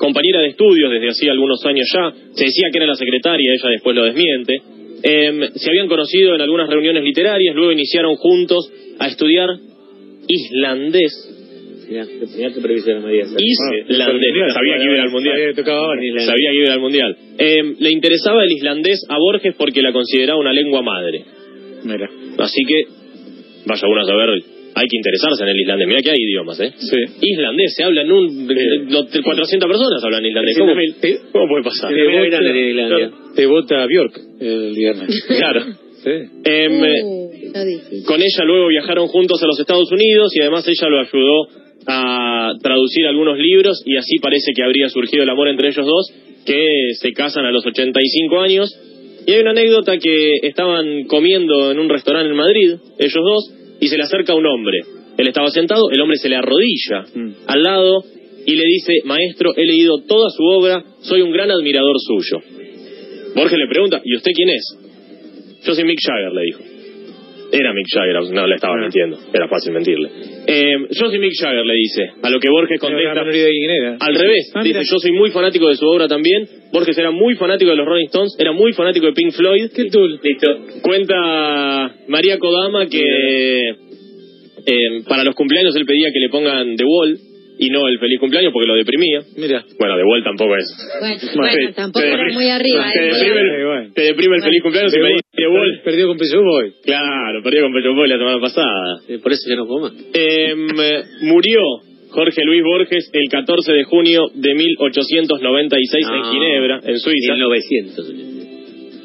Compañera 0.00 0.40
de 0.40 0.48
estudios 0.48 0.90
desde 0.90 1.10
hacía 1.10 1.32
algunos 1.32 1.64
años 1.66 1.86
ya. 1.92 2.10
Se 2.32 2.44
decía 2.44 2.68
que 2.72 2.78
era 2.78 2.86
la 2.86 2.94
secretaria, 2.94 3.52
ella 3.52 3.68
después 3.70 3.94
lo 3.94 4.04
desmiente. 4.04 4.56
Em, 5.02 5.52
se 5.54 5.70
habían 5.70 5.88
conocido 5.88 6.34
en 6.34 6.40
algunas 6.40 6.68
reuniones 6.68 7.04
literarias, 7.04 7.54
luego 7.54 7.72
iniciaron 7.72 8.16
juntos 8.16 8.72
a 8.98 9.06
estudiar 9.08 9.48
islandés. 10.26 11.36
Mirá, 11.88 12.04
mirá 12.04 12.50
qué 12.54 12.60
previsión 12.60 12.98
era 12.98 13.00
María. 13.00 13.24
Islandés. 13.24 14.52
Sabía 14.54 14.76
que 14.78 14.84
iba 14.84 15.02
al 15.02 15.10
mundial. 15.10 15.54
Sabía. 15.54 16.26
Sabía 16.26 16.50
que 16.50 16.62
iba 16.64 16.72
al 16.74 16.80
mundial. 16.80 17.16
Le 17.78 17.90
interesaba 17.90 18.44
el 18.44 18.52
islandés 18.52 19.04
a 19.08 19.18
Borges 19.18 19.54
porque 19.56 19.82
la 19.82 19.92
consideraba 19.92 20.38
una 20.38 20.52
lengua 20.52 20.82
madre. 20.82 21.24
Mira. 21.84 22.08
Así 22.38 22.62
que, 22.66 22.84
vaya 23.66 23.88
uno 23.88 24.00
a 24.02 24.04
saber, 24.04 24.30
hay 24.74 24.86
que 24.86 24.96
interesarse 24.96 25.42
en 25.42 25.48
el 25.48 25.60
islandés. 25.60 25.88
Mira 25.88 26.02
que 26.02 26.10
hay 26.10 26.18
idiomas, 26.18 26.60
¿eh? 26.60 26.72
Sí. 26.76 26.96
Islandés, 27.20 27.74
se 27.76 27.84
habla 27.84 28.02
en 28.02 28.12
un... 28.12 28.46
no, 28.88 29.06
400 29.06 29.68
personas 29.68 30.04
hablan 30.04 30.24
islandés. 30.24 30.58
¿Cómo, 30.58 30.72
300.000. 30.72 31.20
¿Cómo 31.32 31.48
puede 31.48 31.64
pasar? 31.64 31.92
Sí. 31.92 32.00
Islandia. 32.00 33.10
te 33.34 33.46
vota 33.46 33.86
Bjork 33.86 34.20
el 34.40 34.74
viernes. 34.74 35.26
Claro. 35.40 35.64
Sí. 36.02 36.10
Em, 36.44 36.80
Uh, 37.52 37.64
difícil. 37.64 38.04
Con 38.06 38.20
ella 38.20 38.44
luego 38.44 38.68
viajaron 38.68 39.08
juntos 39.08 39.42
a 39.42 39.46
los 39.46 39.58
Estados 39.58 39.90
Unidos 39.90 40.30
y 40.34 40.40
además 40.40 40.66
ella 40.68 40.88
lo 40.88 41.00
ayudó 41.00 41.48
a 41.86 42.52
traducir 42.62 43.06
algunos 43.06 43.38
libros 43.38 43.82
y 43.84 43.96
así 43.96 44.16
parece 44.20 44.52
que 44.54 44.62
habría 44.62 44.88
surgido 44.88 45.22
el 45.22 45.30
amor 45.30 45.48
entre 45.48 45.68
ellos 45.68 45.84
dos, 45.84 46.12
que 46.46 46.66
se 46.98 47.12
casan 47.12 47.44
a 47.44 47.50
los 47.50 47.64
85 47.66 48.40
años. 48.40 48.70
Y 49.26 49.32
hay 49.32 49.40
una 49.40 49.50
anécdota 49.50 49.98
que 49.98 50.38
estaban 50.42 51.04
comiendo 51.04 51.70
en 51.70 51.78
un 51.78 51.88
restaurante 51.88 52.30
en 52.30 52.36
Madrid, 52.36 52.74
ellos 52.98 53.22
dos, 53.22 53.52
y 53.80 53.88
se 53.88 53.96
le 53.96 54.02
acerca 54.04 54.34
un 54.34 54.46
hombre. 54.46 54.78
Él 55.18 55.28
estaba 55.28 55.50
sentado, 55.50 55.90
el 55.90 56.00
hombre 56.00 56.16
se 56.18 56.28
le 56.28 56.36
arrodilla 56.36 57.04
Mm. 57.14 57.30
al 57.46 57.62
lado 57.62 58.02
y 58.46 58.54
le 58.56 58.64
dice, 58.64 58.94
maestro, 59.04 59.50
he 59.56 59.64
leído 59.66 59.98
toda 60.08 60.30
su 60.30 60.42
obra, 60.44 60.82
soy 61.02 61.20
un 61.22 61.30
gran 61.32 61.50
admirador 61.50 61.96
suyo. 61.98 62.38
Borges 63.34 63.58
le 63.58 63.68
pregunta, 63.68 64.00
¿y 64.04 64.16
usted 64.16 64.32
quién 64.34 64.48
es? 64.48 65.62
Yo 65.64 65.74
soy 65.74 65.84
Mick 65.84 65.98
Jagger, 66.02 66.32
le 66.32 66.42
dijo. 66.42 66.69
Era 67.52 67.72
Mick 67.72 67.86
Jagger, 67.92 68.32
no 68.32 68.46
le 68.46 68.54
estaba 68.54 68.76
mintiendo, 68.76 69.18
era 69.32 69.48
fácil 69.48 69.72
mentirle. 69.72 70.08
Eh, 70.46 70.74
yo 70.90 71.08
soy 71.08 71.18
Mick 71.18 71.32
Jagger, 71.40 71.64
le 71.64 71.74
dice, 71.74 72.10
a 72.22 72.30
lo 72.30 72.38
que 72.38 72.48
Borges 72.48 72.78
contesta, 72.78 73.10
al 73.10 74.14
revés, 74.14 74.52
Ah, 74.54 74.62
dice, 74.62 74.80
yo 74.80 74.98
soy 74.98 75.12
muy 75.12 75.30
fanático 75.30 75.68
de 75.68 75.74
su 75.74 75.86
obra 75.86 76.06
también, 76.06 76.48
Borges 76.72 76.96
era 76.96 77.10
muy 77.10 77.34
fanático 77.34 77.70
de 77.70 77.76
los 77.76 77.86
Rolling 77.86 78.06
Stones, 78.06 78.36
era 78.38 78.52
muy 78.52 78.72
fanático 78.72 79.06
de 79.06 79.12
Pink 79.12 79.32
Floyd. 79.32 79.70
¿Qué 79.74 79.86
tul? 79.86 80.20
Listo. 80.22 80.58
Cuenta 80.82 81.94
María 82.08 82.38
Kodama 82.38 82.86
que 82.86 83.00
eh, 84.66 85.02
para 85.08 85.24
los 85.24 85.34
cumpleaños 85.34 85.74
él 85.76 85.86
pedía 85.86 86.12
que 86.12 86.20
le 86.20 86.28
pongan 86.28 86.76
The 86.76 86.84
Wall 86.84 87.18
y 87.60 87.68
no 87.68 87.86
el 87.86 87.98
feliz 87.98 88.18
cumpleaños 88.18 88.52
porque 88.52 88.66
lo 88.66 88.74
deprimía. 88.74 89.20
Mira. 89.36 89.62
Bueno, 89.78 89.96
The 89.96 90.04
Wall 90.04 90.24
tampoco 90.24 90.56
es. 90.56 90.66
Bueno, 91.00 91.16
Te- 91.20 91.36
bueno, 91.36 91.72
tampoco 91.76 92.00
te 92.04 92.12
era 92.12 92.32
muy 92.32 92.48
arriba. 92.48 92.90
Te 92.92 92.98
¿eh? 92.98 93.04
deprime, 93.12 93.64
bueno. 93.66 93.82
el- 93.82 93.92
te 93.92 94.02
deprime 94.02 94.36
el 94.36 94.42
feliz 94.42 94.62
cumpleaños 94.62 94.94
y 94.96 95.00
me 95.00 95.08
dice 95.08 95.22
The 95.36 95.46
Wall. 95.48 95.80
Perdió 95.84 96.06
con 96.08 96.16
Pecho 96.18 96.40
Boy. 96.42 96.72
Claro, 96.84 97.42
perdió 97.44 97.62
con 97.62 97.72
Pecho 97.74 97.92
Boy 97.94 98.08
la 98.08 98.16
semana 98.18 98.40
pasada. 98.40 99.00
Eh, 99.08 99.18
Por 99.22 99.32
eso 99.32 99.42
ya 99.48 99.56
no 99.56 99.66
puedo 99.66 99.80
más. 99.82 99.92
Em, 100.14 100.66
murió 101.28 101.60
Jorge 102.10 102.42
Luis 102.44 102.62
Borges 102.64 103.10
el 103.12 103.28
14 103.30 103.72
de 103.72 103.84
junio 103.84 104.22
de 104.34 104.54
1896 104.54 106.06
en 106.10 106.16
No. 106.20 106.32
Ginebra, 106.32 106.80
en 106.82 106.98
Suiza. 106.98 107.34
1900. 107.34 108.29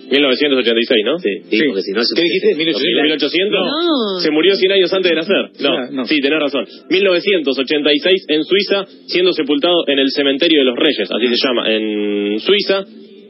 1986, 0.09 1.05
¿no? 1.05 1.19
Sí, 1.19 1.29
sí, 1.49 1.59
porque 1.67 1.81
si 1.81 1.91
no 1.91 2.01
se... 2.03 2.15
¿Qué 2.15 2.23
dijiste? 2.23 2.55
1800. 2.55 3.03
1800. 3.03 3.59
No. 3.59 4.19
Se 4.19 4.31
murió 4.31 4.55
100 4.55 4.71
años 4.71 4.93
antes 4.93 5.09
de 5.09 5.15
nacer. 5.15 5.43
No, 5.61 5.91
no. 5.91 6.05
sí, 6.05 6.19
tenés 6.21 6.39
razón. 6.39 6.65
1986 6.89 8.25
en 8.29 8.43
Suiza, 8.43 8.85
siendo 9.07 9.33
sepultado 9.33 9.87
en 9.87 9.99
el 9.99 10.09
cementerio 10.11 10.59
de 10.59 10.65
los 10.65 10.75
Reyes, 10.75 11.09
así 11.09 11.27
se 11.27 11.47
llama, 11.47 11.71
en 11.71 12.39
Suiza. 12.39 12.83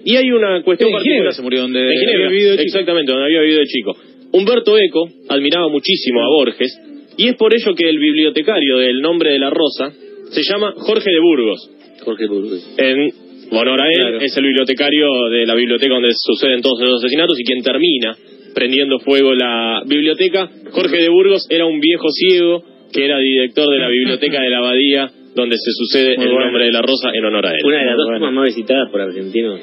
Y 0.06 0.16
hay 0.18 0.30
una 0.30 0.62
cuestión 0.62 0.92
En 0.92 1.00
Ginebra 1.00 1.32
se 1.32 1.42
murió, 1.42 1.62
donde 1.62 1.82
En 1.82 2.00
Ginebra, 2.00 2.14
había 2.14 2.30
vivido 2.30 2.52
de 2.52 2.58
chico. 2.58 2.68
exactamente, 2.68 3.12
donde 3.12 3.26
había 3.26 3.42
vivido 3.42 3.60
de 3.60 3.66
chico. 3.68 3.96
Humberto 4.34 4.78
Eco 4.78 5.10
admiraba 5.30 5.70
muchísimo 5.70 6.22
a 6.22 6.28
Borges, 6.28 6.78
y 7.18 7.30
es 7.30 7.36
por 7.36 7.54
ello 7.56 7.74
que 7.74 7.90
el 7.90 7.98
bibliotecario 7.98 8.78
del 8.78 9.02
nombre 9.02 9.32
de 9.32 9.40
la 9.40 9.50
rosa 9.50 9.92
se 10.30 10.42
llama 10.44 10.74
Jorge 10.76 11.10
de 11.10 11.20
Burgos. 11.20 11.72
Jorge 12.04 12.28
Burgos. 12.28 12.76
En 12.78 13.25
honor 13.52 13.82
a 13.82 13.88
él, 13.88 14.00
Claro. 14.00 14.20
es 14.22 14.38
el 14.38 14.44
bibliotecario 14.44 15.08
de 15.32 15.46
la 15.46 15.56
biblioteca 15.56 15.94
donde 15.94 16.10
suceden 16.16 16.62
todos 16.62 16.80
los 16.82 17.04
asesinatos 17.04 17.40
y 17.40 17.44
quien 17.44 17.62
termina 17.64 18.16
prendiendo 18.54 19.00
fuego 19.00 19.34
la 19.34 19.82
biblioteca. 19.86 20.50
Jorge 20.72 20.98
de 20.98 21.10
Burgos 21.10 21.46
era 21.50 21.66
un 21.66 21.80
viejo 21.80 22.08
ciego 22.10 22.64
que 22.94 23.06
era 23.06 23.18
director 23.20 23.68
de 23.72 23.80
la 23.80 23.90
biblioteca 23.90 24.42
de 24.42 24.50
la 24.50 24.58
abadía 24.60 25.12
donde 25.36 25.58
se 25.58 25.72
sucede 25.74 26.16
Muy 26.16 26.26
el 26.28 26.32
bueno. 26.32 26.46
nombre 26.46 26.66
de 26.66 26.72
la 26.72 26.82
rosa 26.82 27.10
en 27.14 27.26
honor 27.26 27.46
a 27.48 27.52
él. 27.52 27.58
Una 27.66 27.80
de 27.80 27.86
las 27.86 27.98
dos 27.98 28.06
bueno. 28.06 28.20
tomas 28.20 28.34
más 28.34 28.46
visitadas 28.56 28.90
por 28.90 29.02
argentinos, 29.02 29.60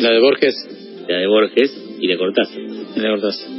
La 0.00 0.10
de 0.12 0.20
Borges. 0.20 0.54
la 1.08 1.18
de 1.18 1.26
Borges 1.26 1.96
y 2.00 2.06
la 2.06 2.16
Cortázar. 2.16 2.60
La 2.96 3.10
Cortázar. 3.10 3.50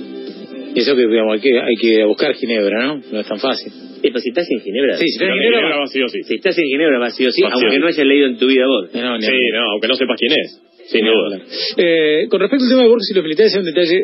Y 0.74 0.80
eso 0.80 0.96
que 0.96 1.08
digamos, 1.08 1.34
hay 1.34 1.40
que 1.42 1.60
hay 1.60 1.76
que 1.82 1.88
ir 1.88 2.02
a 2.04 2.06
buscar 2.06 2.34
Ginebra, 2.36 2.86
¿no? 2.88 3.02
No 3.12 3.20
es 3.20 3.28
tan 3.28 3.40
fácil. 3.40 3.74
Eh, 4.08 4.12
pero 4.12 4.20
si 4.22 4.30
estás 4.30 4.48
en 4.50 4.60
Ginebra... 4.62 4.98
Sí, 4.98 5.06
si 5.08 5.14
estás 5.16 5.30
en 5.30 5.36
Ginebra, 5.44 5.88
sí 5.88 6.02
o 6.02 6.08
sí. 6.10 6.20
Si 6.24 6.34
estás 6.36 6.58
en 6.58 6.66
Ginebra 6.66 7.10
sí 7.12 7.24
o 7.26 7.30
aunque 7.52 7.72
sí. 7.76 7.80
no 7.80 7.88
hayas 7.88 8.06
leído 8.08 8.28
en 8.28 8.38
tu 8.38 8.48
vida 8.48 8.66
vos. 8.66 8.90
No, 8.94 9.18
ni 9.18 9.26
Sí, 9.26 9.34
no, 9.54 9.72
aunque 9.72 9.88
no 9.88 9.96
sepas 9.96 10.18
quién 10.20 10.34
es, 10.40 10.62
sin 10.88 11.04
Ni 11.04 11.10
duda. 11.10 11.42
Eh, 11.78 12.28
con 12.30 12.40
respecto 12.40 12.64
al 12.66 12.70
tema 12.72 12.84
de 12.84 12.88
Borges 12.90 13.10
y 13.12 13.16
los 13.16 13.24
militares, 13.24 13.54
hay 13.54 13.60
un 13.60 13.66
detalle 13.66 14.00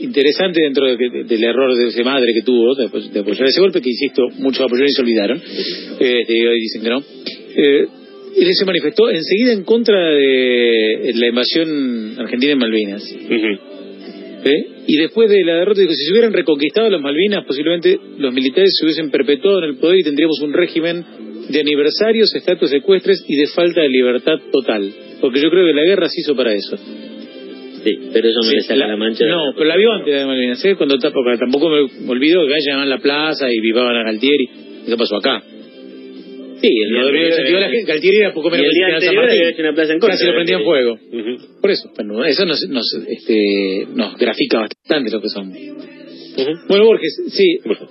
interesante 0.00 0.60
dentro 0.62 0.86
de 0.86 0.96
que- 0.98 1.24
del 1.24 1.44
error 1.44 1.74
de 1.76 1.86
ese 1.88 2.02
madre 2.02 2.32
que 2.34 2.42
tuvo 2.42 2.74
de, 2.74 2.88
de 3.12 3.20
apoyar 3.20 3.46
ese 3.46 3.60
golpe, 3.60 3.80
que 3.80 3.90
insisto, 3.90 4.28
muchos 4.38 4.60
apoyaron 4.66 4.88
y 4.88 4.92
se 4.92 5.02
olvidaron. 5.02 5.40
Y 6.00 6.46
hoy 6.46 6.60
dicen 6.60 6.82
que 6.82 6.88
no. 6.90 6.98
Eh, 7.56 7.86
él 8.36 8.48
se 8.52 8.64
manifestó 8.64 9.08
enseguida 9.10 9.52
en 9.52 9.62
contra 9.62 9.96
de 10.10 11.12
la 11.14 11.28
invasión 11.28 12.16
argentina 12.18 12.52
en 12.52 12.58
Malvinas. 12.58 13.16
¿Eh? 14.44 14.66
Y 14.86 14.96
después 14.96 15.30
de 15.30 15.42
la 15.44 15.56
derrota, 15.56 15.80
dijo, 15.80 15.92
si 15.92 16.04
se 16.04 16.12
hubieran 16.12 16.32
reconquistado 16.32 16.90
las 16.90 17.00
Malvinas, 17.00 17.44
posiblemente 17.46 17.98
los 18.18 18.32
militares 18.32 18.74
se 18.78 18.84
hubiesen 18.84 19.10
perpetuado 19.10 19.58
en 19.58 19.64
el 19.70 19.76
poder 19.76 19.98
y 19.98 20.02
tendríamos 20.02 20.40
un 20.42 20.52
régimen 20.52 21.04
de 21.48 21.60
aniversarios, 21.60 22.34
estatuas 22.34 22.72
ecuestres 22.72 23.24
y 23.28 23.36
de 23.36 23.46
falta 23.48 23.82
de 23.82 23.88
libertad 23.88 24.38
total. 24.52 24.90
Porque 25.20 25.40
yo 25.40 25.50
creo 25.50 25.66
que 25.66 25.72
la 25.72 25.84
guerra 25.84 26.08
se 26.08 26.20
hizo 26.20 26.34
para 26.34 26.52
eso. 26.52 26.76
Sí, 26.76 27.98
pero 28.12 28.28
eso 28.28 28.38
no 28.38 28.44
Sí, 28.44 28.56
le 28.56 28.62
saca 28.62 28.86
la, 28.86 28.96
mancha. 28.96 29.24
de 29.24 29.30
No, 29.30 29.52
pero 29.54 29.66
la 29.66 29.76
vio 29.76 29.92
antes 29.92 30.14
de 30.14 30.24
Malvinas, 30.24 30.64
¿eh? 30.64 30.74
Cuando 30.76 30.98
tampoco 30.98 31.68
me, 31.68 32.10
olvido 32.10 32.46
que 32.46 32.54
allá 32.54 32.82
en 32.82 32.88
la 32.88 32.98
plaza 32.98 33.50
y 33.50 33.60
vivaban 33.60 33.96
a 33.96 34.04
Galtieri. 34.04 34.48
Eso 34.86 34.96
pasó 34.96 35.16
acá. 35.16 35.42
Sí, 36.64 36.72
el 36.82 36.88
día 36.90 37.00
anterior- 37.02 37.32
se 37.32 37.42
tiró 37.44 37.60
la 37.60 37.68
gente, 37.70 37.92
Galtieri 37.92 38.16
era 38.18 38.32
poco 38.32 38.48
y 38.48 38.50
menos 38.52 38.66
el 38.66 38.70
que 38.72 38.76
día 38.78 38.86
San 38.86 38.94
anterior 38.94 39.30
había 39.30 39.48
hecho 39.50 39.62
una 39.62 39.72
plaza 39.74 39.92
en 39.92 39.98
contra. 39.98 40.14
Casi 40.16 40.26
lo 40.26 40.32
prendían 40.34 40.62
fuego. 40.64 40.92
Ujú. 40.94 41.60
Por 41.60 41.70
eso, 41.70 41.90
bueno, 41.96 42.24
eso 42.24 42.46
nos, 42.46 42.60
nos, 42.70 42.86
este, 43.08 43.86
nos 43.94 44.16
grafica 44.16 44.60
bastante 44.60 45.10
lo 45.12 45.20
que 45.20 45.28
son. 45.28 45.52
Bueno, 46.68 46.84
Borges, 46.86 47.22
sí, 47.28 47.58
Bueno. 47.64 47.86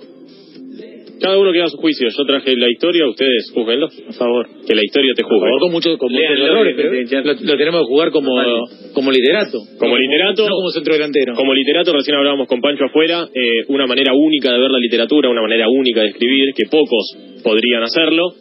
Cada 1.20 1.38
uno 1.38 1.52
que 1.52 1.58
haga 1.60 1.70
su 1.70 1.78
juicio. 1.78 2.06
Yo 2.10 2.24
traje 2.26 2.54
la 2.56 2.68
historia, 2.68 3.06
ustedes 3.08 3.50
juzguenlo. 3.54 3.86
a 3.86 4.12
favor. 4.12 4.46
Que 4.66 4.74
la 4.74 4.82
historia 4.84 5.12
te 5.16 5.22
Por 5.22 5.32
juzgue. 5.38 5.58
con 5.60 5.72
muchos 5.72 5.96
con 5.96 6.12
muchos 6.12 6.38
errores, 6.38 6.74
pero 6.76 6.90
lo, 6.92 7.32
lo 7.32 7.56
tenemos 7.56 7.80
que 7.82 7.86
jugar 7.86 8.10
como, 8.10 8.34
Vale. 8.34 8.52
como 8.92 9.10
literato. 9.10 9.58
Como 9.78 9.94
No 9.94 10.00
literato- 10.00 10.46
No 10.48 10.56
como 10.56 10.70
centrodelantero. 10.70 11.32
Como 11.34 11.54
literato, 11.54 11.92
recién 11.94 12.16
hablábamos 12.16 12.46
con 12.48 12.60
Pancho 12.60 12.84
afuera, 12.86 13.26
eh, 13.32 13.64
una 13.68 13.86
manera 13.86 14.12
única 14.12 14.52
de 14.52 14.58
ver 14.58 14.70
la 14.70 14.78
literatura, 14.78 15.30
una 15.30 15.40
manera 15.40 15.66
única 15.70 16.02
de 16.02 16.08
escribir, 16.08 16.52
que 16.54 16.64
pocos 16.68 17.16
podrían 17.42 17.84
hacerlo. 17.84 18.34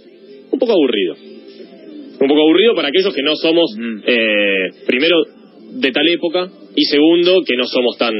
Un 0.53 0.59
poco 0.59 0.71
aburrido. 0.71 1.15
Un 2.21 2.27
poco 2.29 2.41
aburrido 2.41 2.75
para 2.75 2.87
aquellos 2.89 3.13
que 3.13 3.23
no 3.23 3.35
somos, 3.35 3.75
Mm. 3.77 4.01
eh, 4.05 4.69
primero, 4.85 5.17
de 5.71 5.91
tal 5.91 6.07
época, 6.07 6.47
y 6.75 6.83
segundo, 6.85 7.41
que 7.45 7.55
no 7.57 7.65
somos 7.65 7.97
tan, 7.97 8.13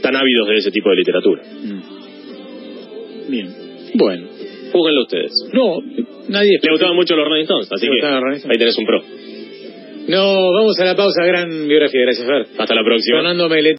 tan 0.00 0.14
ávidos 0.16 0.48
de 0.48 0.56
ese 0.56 0.70
tipo 0.70 0.88
de 0.90 0.96
literatura. 0.96 1.42
Mm. 1.42 3.30
Bien. 3.30 3.48
Bueno. 3.94 4.28
Júguenlo 4.72 5.02
ustedes. 5.02 5.32
No, 5.52 5.78
nadie... 6.28 6.58
Le 6.62 6.70
gustaban 6.72 6.96
mucho 6.96 7.14
los 7.16 7.26
Rolling 7.26 7.42
Stones, 7.44 7.68
así 7.72 7.86
Le 7.86 7.92
que 7.92 7.98
Stones. 8.06 8.44
ahí 8.46 8.56
tenés 8.58 8.76
un 8.78 8.84
pro. 8.86 9.02
No, 10.08 10.52
vamos 10.52 10.78
a 10.80 10.84
la 10.84 10.94
pausa. 10.96 11.24
Gran 11.24 11.48
biografía. 11.66 12.02
Gracias, 12.02 12.26
Fer. 12.26 12.46
Hasta 12.58 12.74
la 12.74 12.82
próxima. 12.84 13.18